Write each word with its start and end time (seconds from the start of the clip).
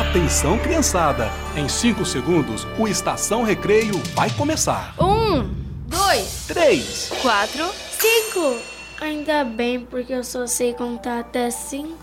Atenção, 0.00 0.58
criançada! 0.58 1.30
Em 1.56 1.68
5 1.68 2.04
segundos, 2.04 2.66
o 2.78 2.88
Estação 2.88 3.42
Recreio 3.44 3.96
vai 4.14 4.28
começar. 4.30 4.94
Um, 4.98 5.48
dois, 5.86 6.44
Três, 6.48 7.12
quatro, 7.22 7.64
cinco. 7.98 8.56
Ainda 9.00 9.44
bem, 9.44 9.80
porque 9.80 10.12
eu 10.12 10.24
só 10.24 10.46
sei 10.46 10.74
contar 10.74 11.20
até 11.20 11.50
cinco. 11.50 11.96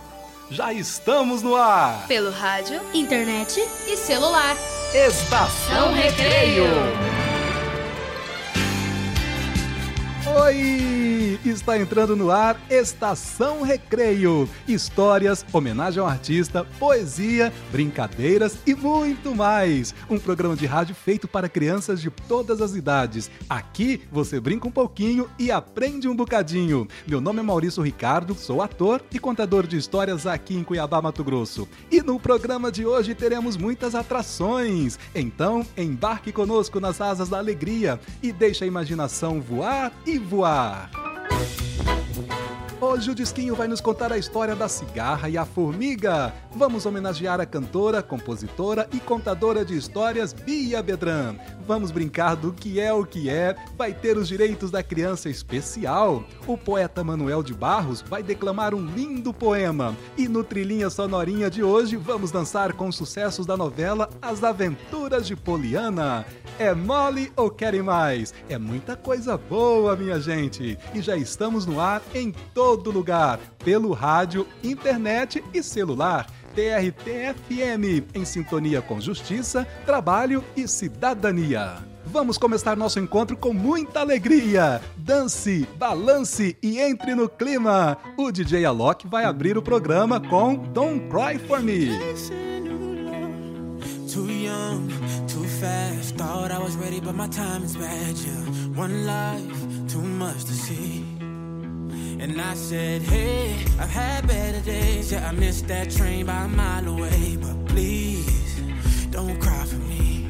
Já 0.49 0.71
estamos 0.71 1.41
no 1.43 1.55
ar! 1.55 2.05
Pelo 2.07 2.31
rádio 2.31 2.79
Internet? 2.93 3.61
e 3.87 3.97
celular. 3.97 4.55
Estação 4.93 5.93
Recreio. 5.93 6.63
Oi! 10.39 11.39
Está 11.45 11.79
entrando 11.79 12.15
no 12.15 12.29
ar 12.29 12.59
Estação 12.69 13.61
Recreio. 13.61 14.49
Histórias, 14.67 15.45
homenagem 15.51 16.01
ao 16.01 16.07
artista, 16.07 16.65
poesia, 16.77 17.53
brincadeiras 17.71 18.57
e 18.65 18.75
muito 18.75 19.33
mais. 19.33 19.95
Um 20.09 20.19
programa 20.19 20.55
de 20.55 20.65
rádio 20.65 20.93
feito 20.93 21.27
para 21.27 21.49
crianças 21.49 22.01
de 22.01 22.09
todas 22.09 22.61
as 22.61 22.75
idades. 22.75 23.31
Aqui 23.49 24.01
você 24.11 24.39
brinca 24.39 24.67
um 24.67 24.71
pouquinho 24.71 25.29
e 25.39 25.51
aprende 25.51 26.07
um 26.07 26.15
bocadinho. 26.15 26.87
Meu 27.07 27.21
nome 27.21 27.39
é 27.39 27.43
Maurício 27.43 27.81
Ricardo, 27.81 28.35
sou 28.35 28.61
ator 28.61 29.01
e 29.11 29.19
contador 29.19 29.65
de 29.65 29.77
histórias 29.77 30.27
aqui 30.27 30.55
em 30.55 30.63
Cuiabá, 30.63 31.01
Mato 31.01 31.23
Grosso. 31.23 31.67
E 31.89 32.01
no 32.01 32.19
programa 32.19 32.71
de 32.71 32.85
hoje 32.85 33.15
teremos 33.15 33.55
muitas 33.55 33.95
atrações. 33.95 34.99
Então, 35.15 35.65
embarque 35.77 36.31
conosco 36.31 36.79
nas 36.79 36.99
asas 36.99 37.29
da 37.29 37.37
alegria 37.37 37.99
e 38.21 38.31
deixe 38.31 38.63
a 38.63 38.67
imaginação 38.67 39.39
voar 39.39 39.91
e 40.05 40.17
voar. 40.27 40.89
Hoje 42.87 43.11
o 43.11 43.15
Disquinho 43.15 43.53
vai 43.53 43.67
nos 43.67 43.81
contar 43.81 44.13
a 44.13 44.17
história 44.17 44.55
da 44.55 44.69
cigarra 44.69 45.27
e 45.27 45.37
a 45.37 45.43
formiga. 45.43 46.33
Vamos 46.55 46.85
homenagear 46.85 47.41
a 47.41 47.45
cantora, 47.45 48.01
compositora 48.01 48.87
e 48.93 48.99
contadora 49.01 49.65
de 49.65 49.75
histórias 49.75 50.31
Bia 50.31 50.81
Bedran. 50.81 51.35
Vamos 51.67 51.91
brincar 51.91 52.37
do 52.37 52.53
que 52.53 52.79
é 52.79 52.93
o 52.93 53.05
que 53.05 53.29
é. 53.29 53.57
Vai 53.77 53.93
ter 53.93 54.17
os 54.17 54.29
direitos 54.29 54.71
da 54.71 54.81
criança 54.81 55.29
especial. 55.29 56.23
O 56.47 56.57
poeta 56.57 57.03
Manuel 57.03 57.43
de 57.43 57.53
Barros 57.53 58.01
vai 58.01 58.23
declamar 58.23 58.73
um 58.73 58.85
lindo 58.85 59.33
poema. 59.33 59.93
E 60.17 60.29
no 60.29 60.41
Trilhinha 60.41 60.89
Sonorinha 60.89 61.49
de 61.49 61.61
hoje 61.61 61.97
vamos 61.97 62.31
dançar 62.31 62.71
com 62.71 62.87
os 62.87 62.95
sucessos 62.95 63.45
da 63.45 63.57
novela 63.57 64.09
As 64.21 64.45
Aventuras 64.45 65.27
de 65.27 65.35
Poliana. 65.35 66.25
É 66.57 66.73
mole 66.73 67.31
ou 67.35 67.51
querem 67.51 67.83
mais? 67.83 68.33
É 68.49 68.57
muita 68.57 68.95
coisa 68.95 69.37
boa, 69.37 69.95
minha 69.95 70.19
gente. 70.19 70.79
E 70.95 71.01
já 71.01 71.17
estamos 71.17 71.65
no 71.65 71.81
ar 71.81 72.01
em 72.15 72.31
todo 72.53 72.76
lugar, 72.85 73.39
pelo 73.63 73.93
rádio, 73.93 74.47
internet 74.63 75.43
e 75.53 75.61
celular. 75.61 76.27
TRT-FM, 76.55 78.07
em 78.15 78.25
sintonia 78.25 78.81
com 78.81 78.99
justiça, 78.99 79.67
trabalho 79.85 80.43
e 80.55 80.67
cidadania. 80.67 81.77
Vamos 82.03 82.37
começar 82.37 82.75
nosso 82.75 82.99
encontro 82.99 83.37
com 83.37 83.53
muita 83.53 83.99
alegria. 83.99 84.81
Dance, 84.97 85.67
balance 85.77 86.57
e 86.63 86.79
entre 86.79 87.13
no 87.13 87.29
clima. 87.29 87.97
O 88.17 88.31
DJ 88.31 88.65
Alok 88.65 89.07
vai 89.07 89.25
abrir 89.25 89.57
o 89.57 89.61
programa 89.61 90.19
com 90.19 90.55
Don't 90.55 91.09
Cry 91.09 91.37
For 91.37 91.61
Me. 91.61 91.89
Thought 96.17 96.51
I 96.51 96.57
was 96.59 96.75
ready, 96.75 96.99
but 96.99 97.13
my 97.13 97.27
time 97.27 97.63
is 97.63 97.75
bad. 97.75 98.17
Yeah, 98.17 98.79
one 98.79 99.05
life, 99.05 99.87
too 99.87 100.01
much 100.01 100.45
to 100.45 100.53
see. 100.53 101.16
And 102.19 102.41
I 102.41 102.53
said, 102.55 103.01
Hey, 103.03 103.53
I've 103.79 103.89
had 103.89 104.27
better 104.27 104.59
days. 104.61 105.11
Yeah, 105.11 105.29
I 105.29 105.31
missed 105.33 105.67
that 105.67 105.91
train 105.91 106.25
by 106.25 106.45
a 106.45 106.47
mile 106.47 106.87
away. 106.87 107.37
But 107.39 107.65
please, 107.67 108.59
don't 109.11 109.39
cry 109.39 109.63
for 109.65 109.75
me. 109.75 110.25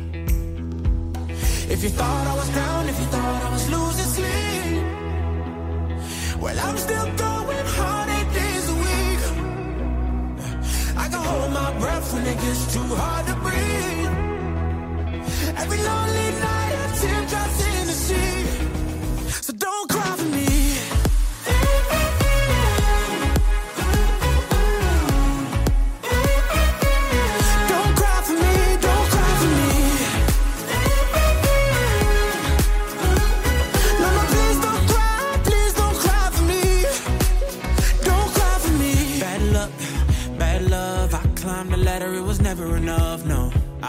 If 1.69 1.83
you 1.83 1.89
thought 1.89 2.27
I 2.27 2.35
was 2.35 2.49
down, 2.49 2.89
if 2.89 2.99
you 2.99 3.05
thought 3.05 3.43
I 3.43 3.49
was 3.51 3.69
losing 3.69 4.09
sleep, 4.17 4.83
well, 6.41 6.59
I'm 6.67 6.77
still 6.77 7.07
going 7.15 7.65
hard 7.77 8.09
eight 8.17 8.33
days 8.33 8.69
a 8.69 8.75
week. 8.85 9.21
I 10.97 11.07
can 11.09 11.23
hold 11.29 11.51
my 11.51 11.71
breath 11.79 12.13
when 12.13 12.25
it 12.25 12.39
gets 12.41 12.73
too 12.73 12.89
hard 13.01 13.25
to 13.27 13.35
breathe. 13.45 14.13
Every 15.57 15.77
lonely 15.89 16.16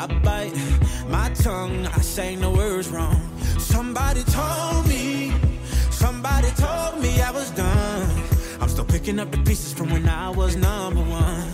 I 0.00 0.06
bite 0.22 0.54
my 1.08 1.28
tongue, 1.30 1.84
I 1.86 2.00
say 2.00 2.36
no 2.36 2.52
words 2.52 2.88
wrong. 2.88 3.20
Somebody 3.58 4.22
told 4.22 4.86
me, 4.86 5.32
somebody 5.90 6.50
told 6.50 7.02
me 7.02 7.20
I 7.20 7.32
was 7.32 7.50
done. 7.50 8.08
I'm 8.60 8.68
still 8.68 8.84
picking 8.84 9.18
up 9.18 9.32
the 9.32 9.38
pieces 9.38 9.72
from 9.72 9.90
when 9.90 10.08
I 10.08 10.30
was 10.30 10.54
number 10.54 11.00
one. 11.00 11.48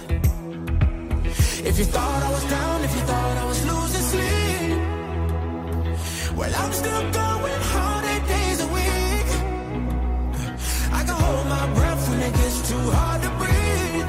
If 1.64 1.78
you 1.78 1.86
thought 1.86 2.22
I 2.22 2.30
was 2.32 2.44
down, 2.50 2.84
if 2.84 2.94
you 2.94 3.02
thought 3.10 3.36
I 3.38 3.46
was 3.46 3.64
losing 3.64 4.06
sleep, 4.12 4.78
well, 6.36 6.54
I'm 6.54 6.72
still 6.74 7.02
going 7.12 7.60
hard 7.72 8.04
eight 8.12 8.26
days 8.28 8.60
a 8.60 8.68
week. 8.78 9.28
I 10.92 11.02
can 11.06 11.16
hold 11.24 11.46
my 11.46 11.66
breath 11.76 12.08
when 12.10 12.20
it 12.20 12.34
gets 12.34 12.68
too 12.68 12.90
hard 12.98 13.22
to 13.22 13.30
breathe. 13.40 14.08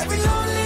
Every 0.00 0.20
lonely 0.28 0.57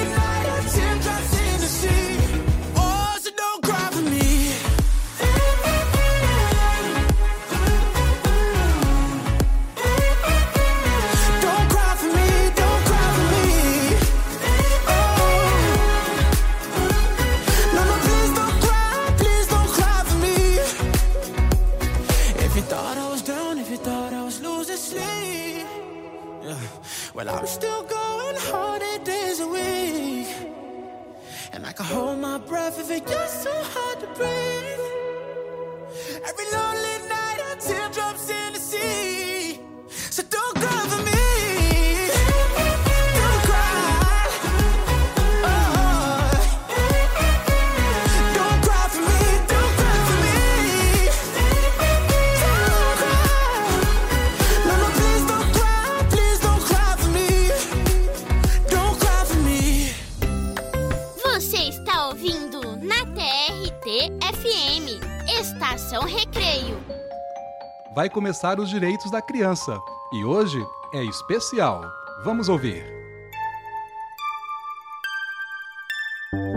Vai 68.02 68.10
começar 68.10 68.58
os 68.58 68.68
direitos 68.68 69.12
da 69.12 69.22
criança 69.22 69.80
e 70.12 70.24
hoje 70.24 70.58
é 70.92 71.04
especial. 71.04 71.84
Vamos 72.24 72.48
ouvir. 72.48 72.84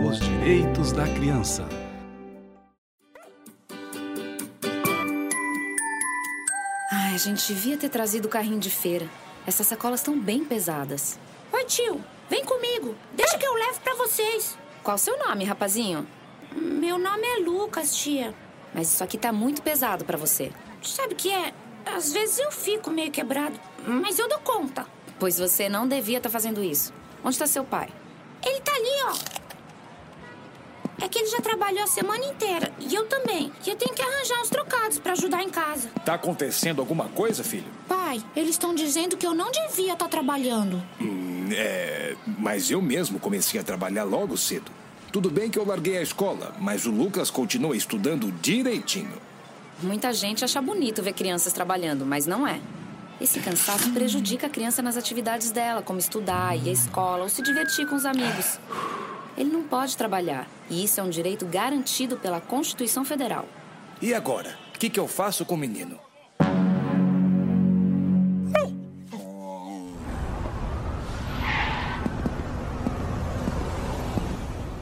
Os 0.04 0.18
direitos 0.18 0.90
da 0.90 1.04
criança. 1.04 1.68
Ai, 6.90 7.14
a 7.14 7.16
gente 7.16 7.46
devia 7.46 7.78
ter 7.78 7.90
trazido 7.90 8.26
o 8.26 8.28
carrinho 8.28 8.58
de 8.58 8.68
feira. 8.68 9.08
Essas 9.46 9.68
sacolas 9.68 10.00
estão 10.00 10.18
bem 10.18 10.44
pesadas. 10.44 11.16
Oi, 11.52 11.64
tio, 11.64 12.00
vem 12.28 12.44
comigo. 12.44 12.96
Deixa 13.12 13.38
que 13.38 13.46
eu 13.46 13.54
levo 13.54 13.80
pra 13.82 13.94
vocês. 13.94 14.58
Qual 14.82 14.96
o 14.96 14.98
seu 14.98 15.16
nome, 15.16 15.44
rapazinho? 15.44 16.08
Meu 16.52 16.98
nome 16.98 17.24
é 17.24 17.38
Lucas, 17.38 17.94
tia. 17.94 18.34
Mas 18.74 18.92
isso 18.92 19.04
aqui 19.04 19.16
tá 19.16 19.32
muito 19.32 19.62
pesado 19.62 20.04
pra 20.04 20.18
você. 20.18 20.52
Sabe 20.82 21.14
o 21.14 21.16
que 21.16 21.30
é? 21.30 21.52
Às 21.84 22.12
vezes 22.12 22.38
eu 22.38 22.50
fico 22.50 22.90
meio 22.90 23.10
quebrado, 23.10 23.58
mas 23.86 24.18
eu 24.18 24.28
dou 24.28 24.38
conta. 24.40 24.86
Pois 25.18 25.38
você 25.38 25.68
não 25.68 25.86
devia 25.86 26.18
estar 26.18 26.28
fazendo 26.28 26.62
isso. 26.62 26.92
Onde 27.24 27.34
está 27.34 27.46
seu 27.46 27.64
pai? 27.64 27.88
Ele 28.44 28.60
tá 28.60 28.72
ali, 28.72 28.88
ó. 29.04 29.36
É 31.04 31.08
que 31.08 31.18
ele 31.18 31.28
já 31.28 31.40
trabalhou 31.40 31.84
a 31.84 31.86
semana 31.86 32.24
inteira. 32.24 32.72
E 32.80 32.94
eu 32.94 33.06
também. 33.06 33.52
E 33.66 33.70
eu 33.70 33.76
tenho 33.76 33.94
que 33.94 34.02
arranjar 34.02 34.40
uns 34.40 34.48
trocados 34.48 34.98
para 34.98 35.12
ajudar 35.12 35.42
em 35.42 35.50
casa. 35.50 35.88
Tá 36.04 36.14
acontecendo 36.14 36.80
alguma 36.80 37.08
coisa, 37.08 37.44
filho? 37.44 37.70
Pai, 37.86 38.22
eles 38.34 38.50
estão 38.50 38.74
dizendo 38.74 39.16
que 39.16 39.26
eu 39.26 39.34
não 39.34 39.50
devia 39.50 39.92
estar 39.92 40.08
trabalhando. 40.08 40.82
Hum, 41.00 41.48
é. 41.52 42.16
Mas 42.38 42.70
eu 42.70 42.80
mesmo 42.80 43.20
comecei 43.20 43.60
a 43.60 43.62
trabalhar 43.62 44.04
logo 44.04 44.36
cedo. 44.36 44.70
Tudo 45.12 45.30
bem 45.30 45.50
que 45.50 45.58
eu 45.58 45.66
larguei 45.66 45.98
a 45.98 46.02
escola, 46.02 46.54
mas 46.58 46.86
o 46.86 46.90
Lucas 46.90 47.30
continua 47.30 47.76
estudando 47.76 48.32
direitinho. 48.40 49.25
Muita 49.82 50.10
gente 50.12 50.42
acha 50.42 50.60
bonito 50.62 51.02
ver 51.02 51.12
crianças 51.12 51.52
trabalhando, 51.52 52.06
mas 52.06 52.26
não 52.26 52.48
é. 52.48 52.60
Esse 53.20 53.40
cansaço 53.40 53.92
prejudica 53.92 54.46
a 54.46 54.50
criança 54.50 54.80
nas 54.80 54.96
atividades 54.96 55.50
dela, 55.50 55.82
como 55.82 55.98
estudar, 55.98 56.56
ir 56.56 56.70
à 56.70 56.72
escola 56.72 57.24
ou 57.24 57.28
se 57.28 57.42
divertir 57.42 57.86
com 57.86 57.94
os 57.94 58.06
amigos. 58.06 58.58
Ele 59.36 59.50
não 59.50 59.62
pode 59.62 59.96
trabalhar, 59.96 60.48
e 60.70 60.82
isso 60.82 60.98
é 60.98 61.02
um 61.02 61.10
direito 61.10 61.44
garantido 61.44 62.16
pela 62.16 62.40
Constituição 62.40 63.04
Federal. 63.04 63.46
E 64.00 64.14
agora? 64.14 64.58
O 64.74 64.78
que, 64.78 64.88
que 64.88 65.00
eu 65.00 65.06
faço 65.06 65.44
com 65.44 65.54
o 65.54 65.58
menino? 65.58 65.98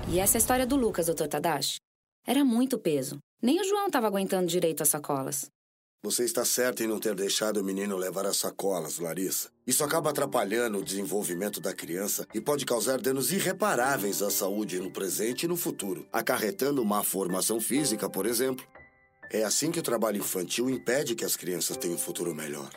E 0.08 0.20
essa 0.20 0.36
é 0.36 0.38
a 0.38 0.40
história 0.40 0.64
do 0.64 0.76
Lucas, 0.76 1.06
Dr. 1.06 1.26
Tadashi. 1.26 1.78
Era 2.24 2.44
muito 2.44 2.78
peso. 2.78 3.18
Nem 3.44 3.60
o 3.60 3.64
João 3.64 3.88
estava 3.88 4.06
aguentando 4.06 4.46
direito 4.46 4.82
as 4.82 4.88
sacolas. 4.88 5.50
Você 6.02 6.24
está 6.24 6.46
certa 6.46 6.82
em 6.82 6.86
não 6.86 6.98
ter 6.98 7.14
deixado 7.14 7.58
o 7.58 7.62
menino 7.62 7.94
levar 7.94 8.24
as 8.24 8.38
sacolas, 8.38 8.98
Larissa. 8.98 9.50
Isso 9.66 9.84
acaba 9.84 10.08
atrapalhando 10.08 10.78
o 10.78 10.82
desenvolvimento 10.82 11.60
da 11.60 11.74
criança 11.74 12.26
e 12.32 12.40
pode 12.40 12.64
causar 12.64 12.98
danos 12.98 13.32
irreparáveis 13.32 14.22
à 14.22 14.30
saúde 14.30 14.80
no 14.80 14.90
presente 14.90 15.42
e 15.42 15.46
no 15.46 15.58
futuro, 15.58 16.08
acarretando 16.10 16.82
má 16.86 17.04
formação 17.04 17.60
física, 17.60 18.08
por 18.08 18.24
exemplo. 18.24 18.66
É 19.30 19.44
assim 19.44 19.70
que 19.70 19.80
o 19.80 19.82
trabalho 19.82 20.20
infantil 20.20 20.70
impede 20.70 21.14
que 21.14 21.24
as 21.24 21.36
crianças 21.36 21.76
tenham 21.76 21.96
um 21.96 21.98
futuro 21.98 22.34
melhor. 22.34 22.70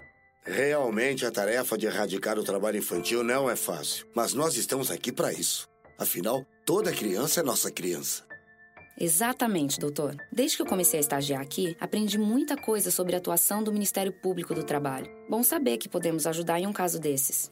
Realmente, 0.43 1.25
a 1.25 1.31
tarefa 1.31 1.77
de 1.77 1.85
erradicar 1.85 2.37
o 2.37 2.43
trabalho 2.43 2.79
infantil 2.79 3.23
não 3.23 3.49
é 3.49 3.55
fácil, 3.55 4.05
mas 4.13 4.33
nós 4.33 4.57
estamos 4.57 4.91
aqui 4.91 5.13
para 5.13 5.31
isso. 5.31 5.65
Afinal, 5.97 6.45
toda 6.65 6.91
criança 6.91 7.39
é 7.39 7.43
nossa 7.43 7.71
criança. 7.71 8.26
Exatamente, 8.99 9.79
doutor. 9.79 10.15
Desde 10.31 10.57
que 10.57 10.63
eu 10.63 10.65
comecei 10.65 10.99
a 10.99 11.01
estagiar 11.01 11.41
aqui, 11.41 11.77
aprendi 11.79 12.17
muita 12.17 12.57
coisa 12.57 12.89
sobre 12.89 13.13
a 13.15 13.19
atuação 13.19 13.63
do 13.63 13.71
Ministério 13.71 14.11
Público 14.11 14.55
do 14.55 14.63
Trabalho. 14.63 15.07
Bom 15.29 15.43
saber 15.43 15.77
que 15.77 15.87
podemos 15.87 16.25
ajudar 16.25 16.59
em 16.59 16.65
um 16.65 16.73
caso 16.73 16.99
desses. 16.99 17.51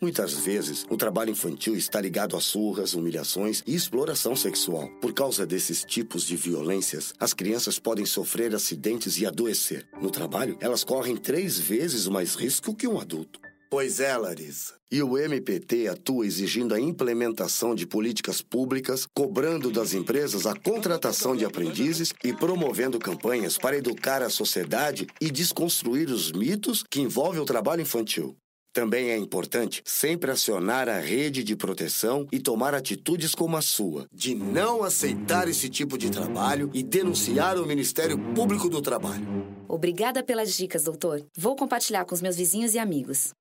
Muitas 0.00 0.32
vezes, 0.34 0.86
o 0.88 0.96
trabalho 0.96 1.30
infantil 1.30 1.74
está 1.74 2.00
ligado 2.00 2.36
a 2.36 2.40
surras, 2.40 2.94
humilhações 2.94 3.64
e 3.66 3.74
exploração 3.74 4.36
sexual. 4.36 4.88
Por 5.00 5.12
causa 5.12 5.44
desses 5.44 5.84
tipos 5.84 6.24
de 6.24 6.36
violências, 6.36 7.12
as 7.18 7.34
crianças 7.34 7.80
podem 7.80 8.06
sofrer 8.06 8.54
acidentes 8.54 9.18
e 9.18 9.26
adoecer. 9.26 9.88
No 10.00 10.10
trabalho, 10.10 10.56
elas 10.60 10.84
correm 10.84 11.16
três 11.16 11.58
vezes 11.58 12.06
mais 12.06 12.36
risco 12.36 12.74
que 12.74 12.86
um 12.86 13.00
adulto. 13.00 13.40
Pois 13.70 14.00
é, 14.00 14.16
Larissa. 14.16 14.74
E 14.90 15.02
o 15.02 15.18
MPT 15.18 15.88
atua 15.88 16.26
exigindo 16.26 16.74
a 16.74 16.80
implementação 16.80 17.74
de 17.74 17.86
políticas 17.86 18.40
públicas, 18.40 19.06
cobrando 19.14 19.70
das 19.70 19.92
empresas 19.92 20.46
a 20.46 20.54
contratação 20.54 21.36
de 21.36 21.44
aprendizes 21.44 22.14
e 22.24 22.32
promovendo 22.32 22.98
campanhas 22.98 23.58
para 23.58 23.76
educar 23.76 24.22
a 24.22 24.30
sociedade 24.30 25.06
e 25.20 25.30
desconstruir 25.30 26.08
os 26.08 26.32
mitos 26.32 26.82
que 26.88 27.02
envolvem 27.02 27.42
o 27.42 27.44
trabalho 27.44 27.82
infantil. 27.82 28.34
Também 28.72 29.10
é 29.10 29.16
importante 29.16 29.82
sempre 29.84 30.30
acionar 30.30 30.88
a 30.88 31.00
rede 31.00 31.42
de 31.42 31.56
proteção 31.56 32.26
e 32.30 32.38
tomar 32.38 32.74
atitudes 32.74 33.34
como 33.34 33.56
a 33.56 33.62
sua, 33.62 34.06
de 34.12 34.34
não 34.34 34.84
aceitar 34.84 35.48
esse 35.48 35.68
tipo 35.68 35.98
de 35.98 36.10
trabalho 36.10 36.70
e 36.72 36.82
denunciar 36.82 37.58
o 37.58 37.66
Ministério 37.66 38.18
Público 38.34 38.68
do 38.68 38.80
Trabalho. 38.80 39.26
Obrigada 39.66 40.22
pelas 40.22 40.56
dicas, 40.56 40.84
doutor. 40.84 41.26
Vou 41.36 41.56
compartilhar 41.56 42.04
com 42.04 42.14
os 42.14 42.22
meus 42.22 42.36
vizinhos 42.36 42.72
e 42.74 42.78
amigos. 42.78 43.32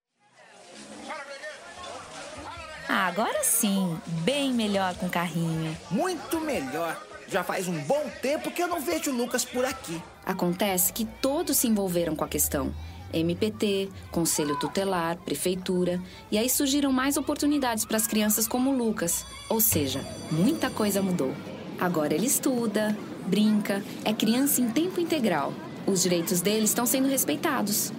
Ah, 2.89 3.07
agora 3.07 3.44
sim, 3.44 3.98
bem 4.24 4.54
melhor 4.54 4.95
com 4.95 5.10
carrinho. 5.10 5.75
Muito 5.92 6.39
melhor. 6.39 6.98
Já 7.28 7.44
faz 7.44 7.68
um 7.68 7.78
bom 7.81 8.10
tempo 8.22 8.50
que 8.50 8.63
eu 8.63 8.68
não 8.68 8.80
vejo 8.80 9.12
o 9.12 9.16
Lucas 9.16 9.44
por 9.44 9.66
aqui. 9.66 10.01
Acontece 10.25 10.94
que 10.94 11.04
todos 11.04 11.57
se 11.57 11.68
envolveram 11.68 12.16
com 12.16 12.24
a 12.24 12.28
questão. 12.28 12.74
MPT, 13.13 13.89
Conselho 14.12 14.57
Tutelar, 14.57 15.18
Prefeitura, 15.18 16.01
e 16.31 16.38
aí 16.38 16.50
surgiram 16.50 16.92
mais 16.92 17.18
oportunidades 17.18 17.84
para 17.84 17.98
as 17.98 18.07
crianças 18.07 18.48
como 18.48 18.72
o 18.72 18.78
Lucas. 18.78 19.25
Ou 19.50 19.60
seja, 19.60 20.01
muita 20.31 20.69
coisa 20.69 21.01
mudou. 21.01 21.34
Agora 21.78 22.13
ele 22.13 22.25
estuda, 22.25 22.98
brinca, 23.25 23.84
é 24.06 24.13
criança 24.13 24.62
em 24.62 24.69
tempo 24.69 25.01
integral. 25.01 25.54
Os 25.86 26.04
direitos 26.04 26.42
dele 26.42 26.66
estão 26.66 26.86
sendo 26.86 27.07
respeitados. 27.07 27.92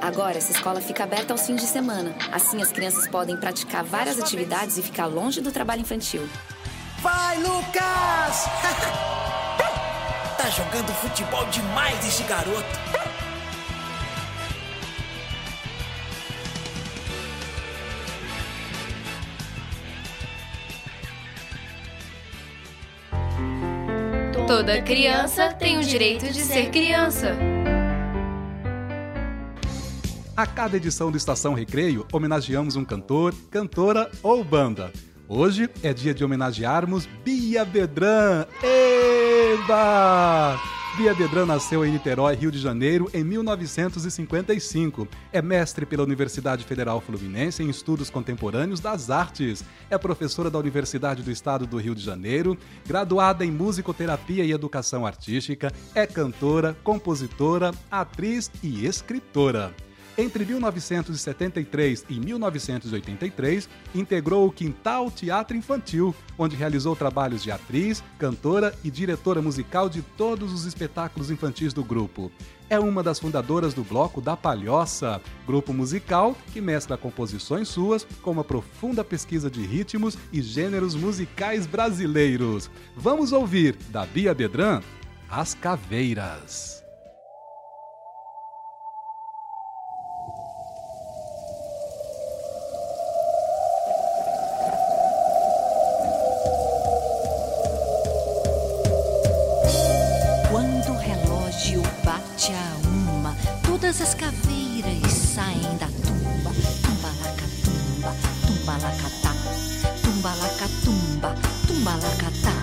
Agora, 0.00 0.38
essa 0.38 0.52
escola 0.52 0.80
fica 0.80 1.04
aberta 1.04 1.32
aos 1.32 1.46
fins 1.46 1.60
de 1.60 1.66
semana. 1.66 2.14
Assim, 2.32 2.62
as 2.62 2.70
crianças 2.70 3.08
podem 3.08 3.36
praticar 3.36 3.84
várias 3.84 4.18
atividades 4.18 4.78
e 4.78 4.82
ficar 4.82 5.06
longe 5.06 5.40
do 5.40 5.50
trabalho 5.50 5.80
infantil. 5.80 6.28
Vai, 7.00 7.38
Lucas! 7.38 8.46
tá 10.36 10.50
jogando 10.50 10.92
futebol 10.94 11.44
demais 11.46 12.06
esse 12.06 12.22
garoto. 12.24 13.06
Toda 24.46 24.80
criança 24.80 25.52
tem 25.52 25.76
o 25.78 25.82
direito 25.82 26.32
de 26.32 26.40
ser 26.40 26.70
criança. 26.70 27.55
A 30.36 30.46
cada 30.46 30.76
edição 30.76 31.10
do 31.10 31.16
Estação 31.16 31.54
Recreio, 31.54 32.06
homenageamos 32.12 32.76
um 32.76 32.84
cantor, 32.84 33.34
cantora 33.50 34.10
ou 34.22 34.44
banda. 34.44 34.92
Hoje 35.26 35.70
é 35.82 35.94
dia 35.94 36.12
de 36.12 36.22
homenagearmos 36.22 37.08
Bia 37.24 37.64
Bedran. 37.64 38.44
Eba! 38.62 40.60
Bia 40.98 41.14
Bedran 41.14 41.46
nasceu 41.46 41.86
em 41.86 41.90
Niterói, 41.90 42.34
Rio 42.34 42.52
de 42.52 42.58
Janeiro, 42.58 43.08
em 43.14 43.24
1955. 43.24 45.08
É 45.32 45.40
mestre 45.40 45.86
pela 45.86 46.02
Universidade 46.02 46.64
Federal 46.64 47.00
Fluminense 47.00 47.62
em 47.62 47.70
Estudos 47.70 48.10
Contemporâneos 48.10 48.78
das 48.78 49.08
Artes. 49.08 49.64
É 49.88 49.96
professora 49.96 50.50
da 50.50 50.58
Universidade 50.58 51.22
do 51.22 51.30
Estado 51.30 51.66
do 51.66 51.78
Rio 51.78 51.94
de 51.94 52.02
Janeiro, 52.02 52.58
graduada 52.86 53.42
em 53.42 53.50
Musicoterapia 53.50 54.44
e 54.44 54.52
Educação 54.52 55.06
Artística, 55.06 55.72
é 55.94 56.06
cantora, 56.06 56.76
compositora, 56.84 57.72
atriz 57.90 58.50
e 58.62 58.84
escritora. 58.84 59.74
Entre 60.18 60.46
1973 60.46 62.06
e 62.08 62.18
1983, 62.18 63.68
integrou 63.94 64.46
o 64.46 64.50
Quintal 64.50 65.10
Teatro 65.10 65.54
Infantil, 65.54 66.14
onde 66.38 66.56
realizou 66.56 66.96
trabalhos 66.96 67.42
de 67.42 67.50
atriz, 67.50 68.02
cantora 68.18 68.74
e 68.82 68.90
diretora 68.90 69.42
musical 69.42 69.90
de 69.90 70.00
todos 70.00 70.54
os 70.54 70.64
espetáculos 70.64 71.30
infantis 71.30 71.74
do 71.74 71.84
grupo. 71.84 72.32
É 72.70 72.78
uma 72.78 73.02
das 73.02 73.18
fundadoras 73.18 73.74
do 73.74 73.84
Bloco 73.84 74.22
da 74.22 74.34
Palhoça, 74.34 75.20
grupo 75.46 75.74
musical 75.74 76.34
que 76.50 76.62
mescla 76.62 76.96
composições 76.96 77.68
suas 77.68 78.06
com 78.22 78.30
uma 78.30 78.42
profunda 78.42 79.04
pesquisa 79.04 79.50
de 79.50 79.66
ritmos 79.66 80.16
e 80.32 80.40
gêneros 80.40 80.94
musicais 80.94 81.66
brasileiros. 81.66 82.70
Vamos 82.96 83.32
ouvir, 83.32 83.76
da 83.90 84.06
Bia 84.06 84.34
Bedran, 84.34 84.80
As 85.28 85.52
Caveiras. 85.52 86.85
Todas 103.86 104.00
as 104.00 104.14
caveiras 104.14 105.12
saem 105.12 105.76
da 105.78 105.86
tumba. 105.86 106.50
Tumbalacatumba, 106.82 108.12
tumbalacatá. 108.44 109.32
Tumbalacatumba, 110.02 111.34
tumbalacatá. 111.68 112.56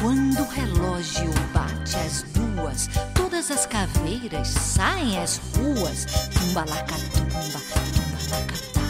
Quando 0.00 0.40
o 0.40 0.48
relógio 0.48 1.30
bate 1.54 1.96
as 1.98 2.24
duas, 2.34 2.88
todas 3.14 3.52
as 3.52 3.66
caveiras 3.66 4.48
saem 4.48 5.22
às 5.22 5.40
ruas. 5.56 6.06
Tumbalacatumba, 6.34 7.60
tumbalacatá. 7.94 8.80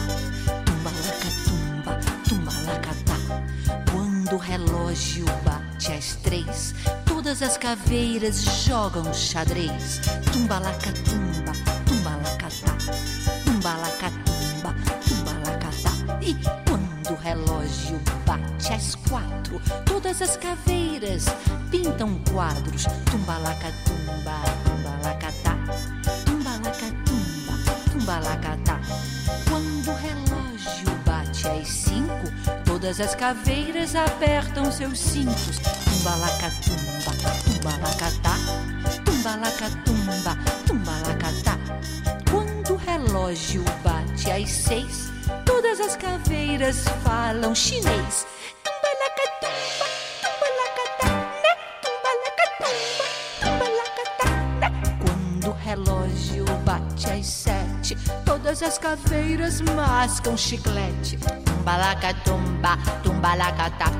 Tumbalacatumba, 0.65 1.99
tumbalacatá. 2.27 3.15
Quando 3.91 4.33
o 4.33 4.39
relógio 4.39 5.25
bate 5.45 5.91
às 5.91 6.15
três, 6.15 6.73
todas 7.05 7.43
as 7.43 7.57
caveiras 7.57 8.43
jogam 8.65 9.13
xadrez. 9.13 9.99
Tumbalacatumba, 10.33 11.28
Tumbalacatumba, 13.45 14.73
tumbalacatá. 15.07 15.91
E 16.21 16.33
quando 16.67 17.11
o 17.11 17.15
relógio 17.15 17.99
bate 18.25 18.73
às 18.73 18.95
quatro, 18.95 19.61
todas 19.85 20.21
as 20.21 20.37
caveiras 20.37 21.25
pintam 21.69 22.19
quadros. 22.31 22.85
Tumbalacatumba, 23.11 24.41
tumbalacatá. 24.65 25.57
Tumbalacatumba, 26.25 27.53
tumbalacatá. 27.91 28.79
Quando 29.49 29.91
o 29.91 29.95
relógio 29.95 30.89
bate 31.05 31.47
às 31.47 31.67
cinco, 31.67 32.31
todas 32.65 32.99
as 33.01 33.13
caveiras 33.15 33.95
apertam 33.95 34.71
seus 34.71 34.99
cintos. 34.99 35.59
Tumbalacatumba, 35.85 37.11
tumbalacatá. 37.43 38.35
Tumbalacatumba. 39.05 39.98
Relógio 43.09 43.63
bate 43.83 44.29
às 44.29 44.49
seis, 44.51 45.11
todas 45.43 45.79
as 45.79 45.95
caveiras 45.95 46.85
falam 47.03 47.55
chinês. 47.55 48.27
Quando 55.01 55.49
o 55.49 55.53
relógio 55.53 56.45
bate 56.63 57.09
às 57.09 57.25
sete, 57.25 57.97
todas 58.23 58.61
as 58.61 58.77
caveiras 58.77 59.59
mascam 59.61 60.37
chiclete. 60.37 61.17
Tumbalacatumba, 61.45 62.77
tumbalacatá, 63.01 63.91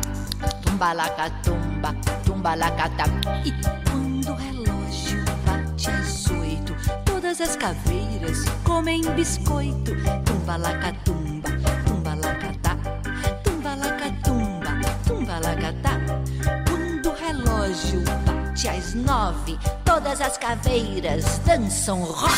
tumbalacatumba, 0.62 1.96
tumbalacatá. 2.24 3.06
E 3.44 3.52
quando 3.90 4.30
o 4.30 4.36
relógio 4.36 5.26
bate 5.46 5.90
às 5.90 6.30
oito, 6.30 6.76
todas 7.06 7.42
as 7.42 7.56
caveiras 7.56 8.09
comem 8.64 9.02
biscoito. 9.16 9.92
Tumbalacatumba, 10.26 11.50
tumbalacatá, 11.86 12.78
tumbalacatumba, 13.44 14.72
tumbalacatá. 15.06 16.00
Quando 16.68 17.10
o 17.10 17.16
relógio 17.16 18.02
bate 18.26 18.68
às 18.68 18.94
nove, 18.94 19.58
todas 19.86 20.22
as 20.22 20.38
caveiras 20.38 21.40
dançam 21.46 22.04
rock. 22.04 22.34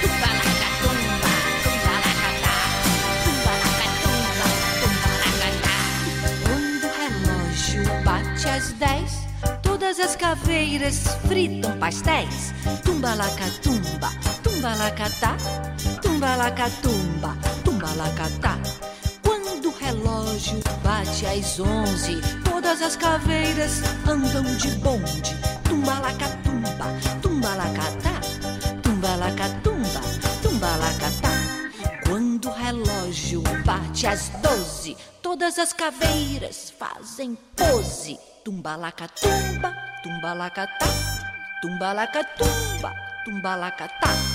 Tumbalacatumba, 0.00 1.28
tumbalacatá, 1.64 2.54
tumbalacatumba, 3.24 4.46
tumbalacatá. 4.82 5.76
Quando 6.44 6.84
o 6.84 6.90
relógio 6.98 7.82
bate 8.04 8.48
às 8.48 8.72
dez, 8.72 9.26
todas 9.62 9.98
as 10.00 10.16
caveiras 10.16 11.16
fritam 11.26 11.78
pastéis. 11.78 12.52
Tumbalacatumba, 12.84 14.10
tumbalacatá, 14.58 15.36
tumbalacatumba, 16.02 17.36
tumbalacatá. 17.64 18.58
Quando 19.22 19.68
o 19.68 19.78
relógio 19.78 20.60
bate 20.82 21.26
às 21.26 21.60
onze, 21.60 22.20
todas 22.44 22.82
as 22.82 22.96
caveiras 22.96 23.82
andam 24.04 24.42
de 24.56 24.70
bonde. 24.78 25.36
Tumbalacatumba, 25.62 26.86
tumbalacatá, 27.22 28.20
tumbalacatumba, 28.82 30.00
tumbalacatá. 30.42 31.30
Quando 32.08 32.48
o 32.48 32.52
relógio 32.52 33.42
bate 33.64 34.08
às 34.08 34.28
doze, 34.42 34.96
todas 35.22 35.56
as 35.60 35.72
caveiras 35.72 36.74
fazem 36.76 37.38
pose. 37.54 38.18
Tumbalacatumba, 38.44 39.72
tumbalacatá, 40.02 40.86
tumbalacatumba, 41.62 42.92
tumbalacatá. 43.24 44.27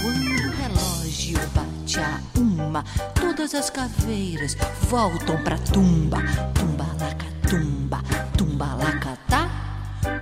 Quando 0.00 0.30
o 0.30 0.50
relógio 0.50 1.38
bate 1.54 1.98
a 1.98 2.20
uma, 2.38 2.84
todas 3.14 3.52
as 3.52 3.68
caveiras 3.68 4.54
voltam 4.82 5.42
pra 5.42 5.58
tumba. 5.58 6.18
Tumbalacatumba, 6.54 7.98
tumbalacatá, 8.36 9.50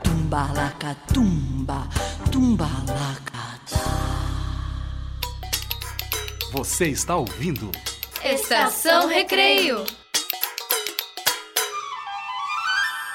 tumbalacatumba, 0.02 1.88
tumbalacatá. 2.33 3.37
Você 6.52 6.88
está 6.88 7.16
ouvindo? 7.16 7.71
Estação 8.25 9.09
Recreio. 9.09 9.85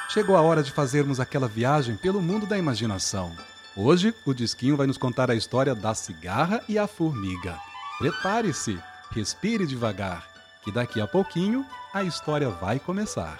Chegou 0.10 0.36
a 0.38 0.42
hora 0.42 0.62
de 0.62 0.72
fazermos 0.72 1.20
aquela 1.20 1.48
viagem 1.48 1.96
pelo 1.96 2.22
mundo 2.22 2.46
da 2.46 2.58
imaginação. 2.58 3.36
Hoje, 3.76 4.14
o 4.26 4.34
Disquinho 4.34 4.76
vai 4.76 4.86
nos 4.86 4.98
contar 4.98 5.32
a 5.32 5.36
história 5.36 5.74
da 5.74 5.94
cigarra 5.94 6.62
e 6.68 6.78
a 6.78 6.88
formiga. 6.88 7.58
Prepare-se, 7.98 8.78
respire 9.12 9.66
devagar, 9.66 10.28
que 10.62 10.72
daqui 10.72 11.00
a 11.00 11.08
pouquinho 11.08 11.66
a 11.94 12.04
história 12.04 12.50
vai 12.50 12.80
começar. 12.80 13.40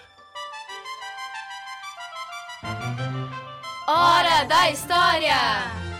Hora 3.88 4.46
da 4.46 4.72
História! 4.72 5.91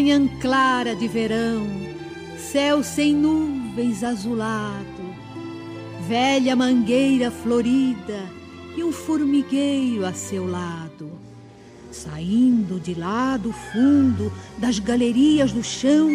Manhã 0.00 0.26
clara 0.40 0.96
de 0.96 1.06
verão, 1.06 1.66
céu 2.38 2.82
sem 2.82 3.14
nuvens 3.14 4.02
azulado, 4.02 5.14
velha 6.08 6.56
mangueira 6.56 7.30
florida 7.30 8.24
e 8.74 8.82
um 8.82 8.92
formigueiro 8.92 10.06
a 10.06 10.14
seu 10.14 10.50
lado. 10.50 11.10
Saindo 11.90 12.80
de 12.80 12.94
lá 12.94 13.36
do 13.36 13.52
fundo 13.52 14.32
das 14.56 14.78
galerias 14.78 15.52
do 15.52 15.62
chão, 15.62 16.08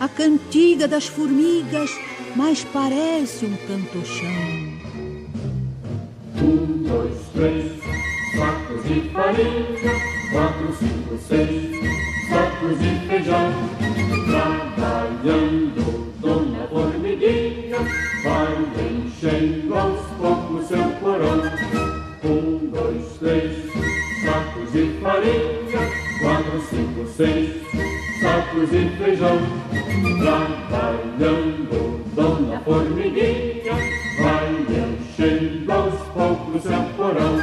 a 0.00 0.08
cantiga 0.08 0.88
das 0.88 1.06
formigas 1.06 1.90
mais 2.34 2.64
parece 2.64 3.44
um 3.44 3.56
cantochão. 3.68 4.30
Um, 6.42 6.84
dois, 6.84 7.18
três, 7.34 7.72
sacos 8.34 8.82
de 8.84 9.10
farinha, 9.10 9.92
quatro, 10.32 10.74
cinco, 10.78 11.18
seis, 11.28 12.05
sacos 12.28 12.78
de 12.78 13.06
feijão. 13.06 13.52
Trabalhando, 14.26 16.12
dona 16.20 16.66
formiguinha, 16.68 17.78
vai 18.24 18.56
enchendo 18.90 19.74
aos 19.74 20.00
poucos 20.18 20.66
seu 20.66 20.84
porão. 21.00 21.42
Um, 22.24 22.70
dois, 22.70 23.18
três, 23.18 23.70
sacos 24.24 24.72
de 24.72 24.98
farinha, 25.00 25.82
quatro, 26.20 26.60
cinco, 26.68 27.06
seis, 27.16 27.62
sacos 28.20 28.70
de 28.70 28.88
feijão. 28.98 29.38
Trabalhando, 30.18 32.04
dona 32.14 32.60
formiguinha, 32.60 33.74
vai 34.20 34.48
enchendo 34.50 35.72
aos 35.72 35.94
poucos 36.12 36.62
seu 36.62 36.82
porão. 36.96 37.36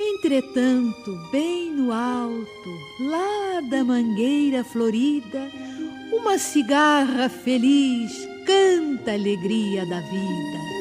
Entretanto, 0.00 1.18
bem 1.30 1.63
no 1.84 1.92
alto, 1.92 2.80
lá 2.98 3.60
da 3.60 3.84
mangueira 3.84 4.64
florida, 4.64 5.50
uma 6.12 6.38
cigarra 6.38 7.28
feliz 7.28 8.26
canta 8.46 9.10
a 9.10 9.14
alegria 9.14 9.84
da 9.84 10.00
vida. 10.00 10.73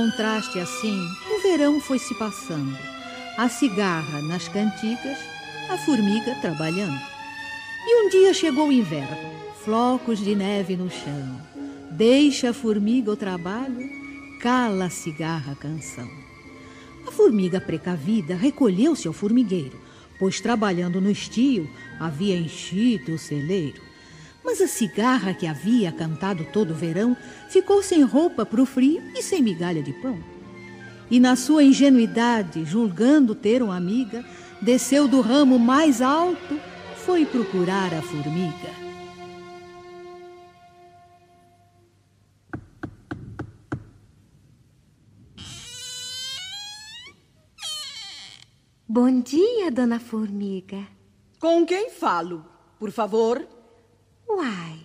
Contraste 0.00 0.58
assim, 0.58 1.06
o 1.30 1.42
verão 1.42 1.78
foi 1.78 1.98
se 1.98 2.14
passando. 2.14 2.74
A 3.36 3.50
cigarra 3.50 4.22
nas 4.22 4.48
cantigas, 4.48 5.18
a 5.68 5.76
formiga 5.76 6.34
trabalhando. 6.40 6.98
E 7.86 8.02
um 8.02 8.08
dia 8.08 8.32
chegou 8.32 8.68
o 8.68 8.72
inverno, 8.72 9.30
flocos 9.62 10.18
de 10.18 10.34
neve 10.34 10.74
no 10.74 10.90
chão. 10.90 11.40
Deixa 11.90 12.48
a 12.48 12.54
formiga 12.54 13.10
o 13.10 13.16
trabalho, 13.16 13.90
cala 14.40 14.86
a 14.86 14.90
cigarra 14.90 15.52
a 15.52 15.56
canção. 15.56 16.08
A 17.06 17.12
formiga 17.12 17.60
precavida 17.60 18.34
recolheu-se 18.34 19.06
ao 19.06 19.12
formigueiro, 19.12 19.78
pois 20.18 20.40
trabalhando 20.40 20.98
no 20.98 21.10
estio 21.10 21.68
havia 21.98 22.38
enchido 22.38 23.12
o 23.12 23.18
celeiro. 23.18 23.82
Mas 24.44 24.60
a 24.60 24.66
cigarra 24.66 25.34
que 25.34 25.46
havia 25.46 25.92
cantado 25.92 26.44
todo 26.52 26.72
o 26.72 26.74
verão 26.74 27.16
ficou 27.48 27.82
sem 27.82 28.02
roupa 28.02 28.44
para 28.46 28.60
o 28.60 28.66
frio 28.66 29.02
e 29.14 29.22
sem 29.22 29.42
migalha 29.42 29.82
de 29.82 29.92
pão. 29.94 30.18
E 31.10 31.18
na 31.18 31.36
sua 31.36 31.62
ingenuidade, 31.62 32.64
julgando 32.64 33.34
ter 33.34 33.62
uma 33.62 33.76
amiga, 33.76 34.24
desceu 34.62 35.08
do 35.08 35.20
ramo 35.20 35.58
mais 35.58 36.00
alto, 36.00 36.58
foi 37.04 37.26
procurar 37.26 37.92
a 37.92 38.00
formiga. 38.00 38.80
Bom 48.92 49.20
dia, 49.20 49.70
dona 49.70 50.00
Formiga. 50.00 50.84
Com 51.38 51.64
quem 51.64 51.90
falo, 51.90 52.44
por 52.76 52.90
favor? 52.90 53.46
Uai, 54.32 54.78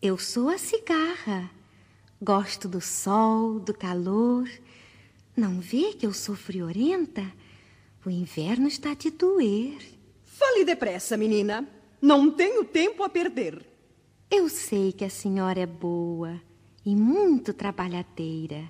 eu 0.00 0.16
sou 0.16 0.48
a 0.48 0.56
cigarra. 0.56 1.50
Gosto 2.20 2.66
do 2.66 2.80
sol, 2.80 3.60
do 3.60 3.74
calor. 3.74 4.48
Não 5.36 5.60
vê 5.60 5.92
que 5.92 6.06
eu 6.06 6.14
sou 6.14 6.34
friorenta? 6.34 7.30
O 8.06 8.08
inverno 8.08 8.66
está 8.66 8.94
de 8.94 9.10
doer. 9.10 9.76
Fale 10.24 10.64
depressa, 10.64 11.14
menina. 11.14 11.68
Não 12.00 12.30
tenho 12.30 12.64
tempo 12.64 13.02
a 13.02 13.08
perder. 13.08 13.62
Eu 14.30 14.48
sei 14.48 14.92
que 14.92 15.04
a 15.04 15.10
senhora 15.10 15.60
é 15.60 15.66
boa 15.66 16.40
e 16.86 16.96
muito 16.96 17.52
trabalhadeira. 17.52 18.64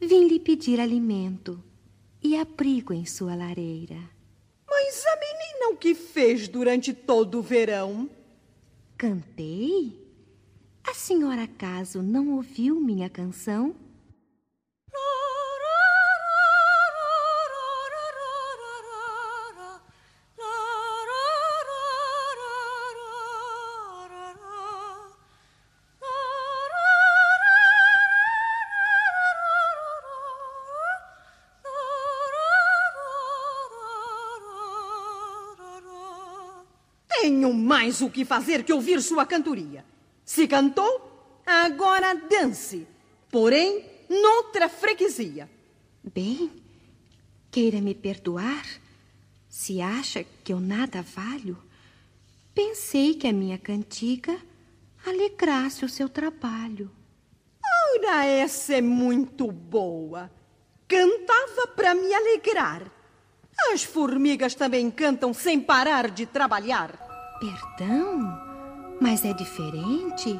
Vim 0.00 0.28
lhe 0.28 0.40
pedir 0.40 0.80
alimento 0.80 1.62
e 2.22 2.36
abrigo 2.36 2.94
em 2.94 3.04
sua 3.04 3.34
lareira. 3.36 3.98
Mas 4.66 5.04
a 5.04 5.16
menina 5.16 5.74
o 5.74 5.76
que 5.76 5.94
fez 5.94 6.48
durante 6.48 6.94
todo 6.94 7.38
o 7.38 7.42
verão? 7.42 8.08
Cantei? 9.00 9.98
A 10.84 10.92
senhora 10.92 11.44
acaso 11.44 12.02
não 12.02 12.34
ouviu 12.34 12.78
minha 12.78 13.08
canção? 13.08 13.74
Mais 37.90 38.00
o 38.00 38.08
que 38.08 38.24
fazer 38.24 38.62
que 38.62 38.72
ouvir 38.72 39.02
sua 39.02 39.26
cantoria. 39.26 39.84
Se 40.24 40.46
cantou, 40.46 41.42
agora 41.44 42.14
dance. 42.14 42.86
Porém, 43.28 43.84
noutra 44.08 44.68
freguesia. 44.68 45.50
Bem, 46.04 46.52
queira 47.50 47.80
me 47.80 47.94
perdoar 47.94 48.64
se 49.48 49.80
acha 49.80 50.24
que 50.44 50.52
eu 50.52 50.60
nada 50.60 51.02
valho. 51.02 51.58
Pensei 52.54 53.14
que 53.14 53.26
a 53.26 53.32
minha 53.32 53.58
cantiga 53.58 54.40
alegrasse 55.04 55.84
o 55.84 55.88
seu 55.88 56.08
trabalho. 56.08 56.92
Ora, 57.96 58.24
essa 58.24 58.74
é 58.74 58.80
muito 58.80 59.50
boa. 59.50 60.30
Cantava 60.86 61.66
para 61.74 61.92
me 61.94 62.14
alegrar. 62.14 62.88
As 63.72 63.82
formigas 63.82 64.54
também 64.54 64.88
cantam 64.92 65.34
sem 65.34 65.60
parar 65.60 66.08
de 66.08 66.24
trabalhar. 66.24 67.09
Perdão, 67.40 68.38
mas 69.00 69.24
é 69.24 69.32
diferente. 69.32 70.38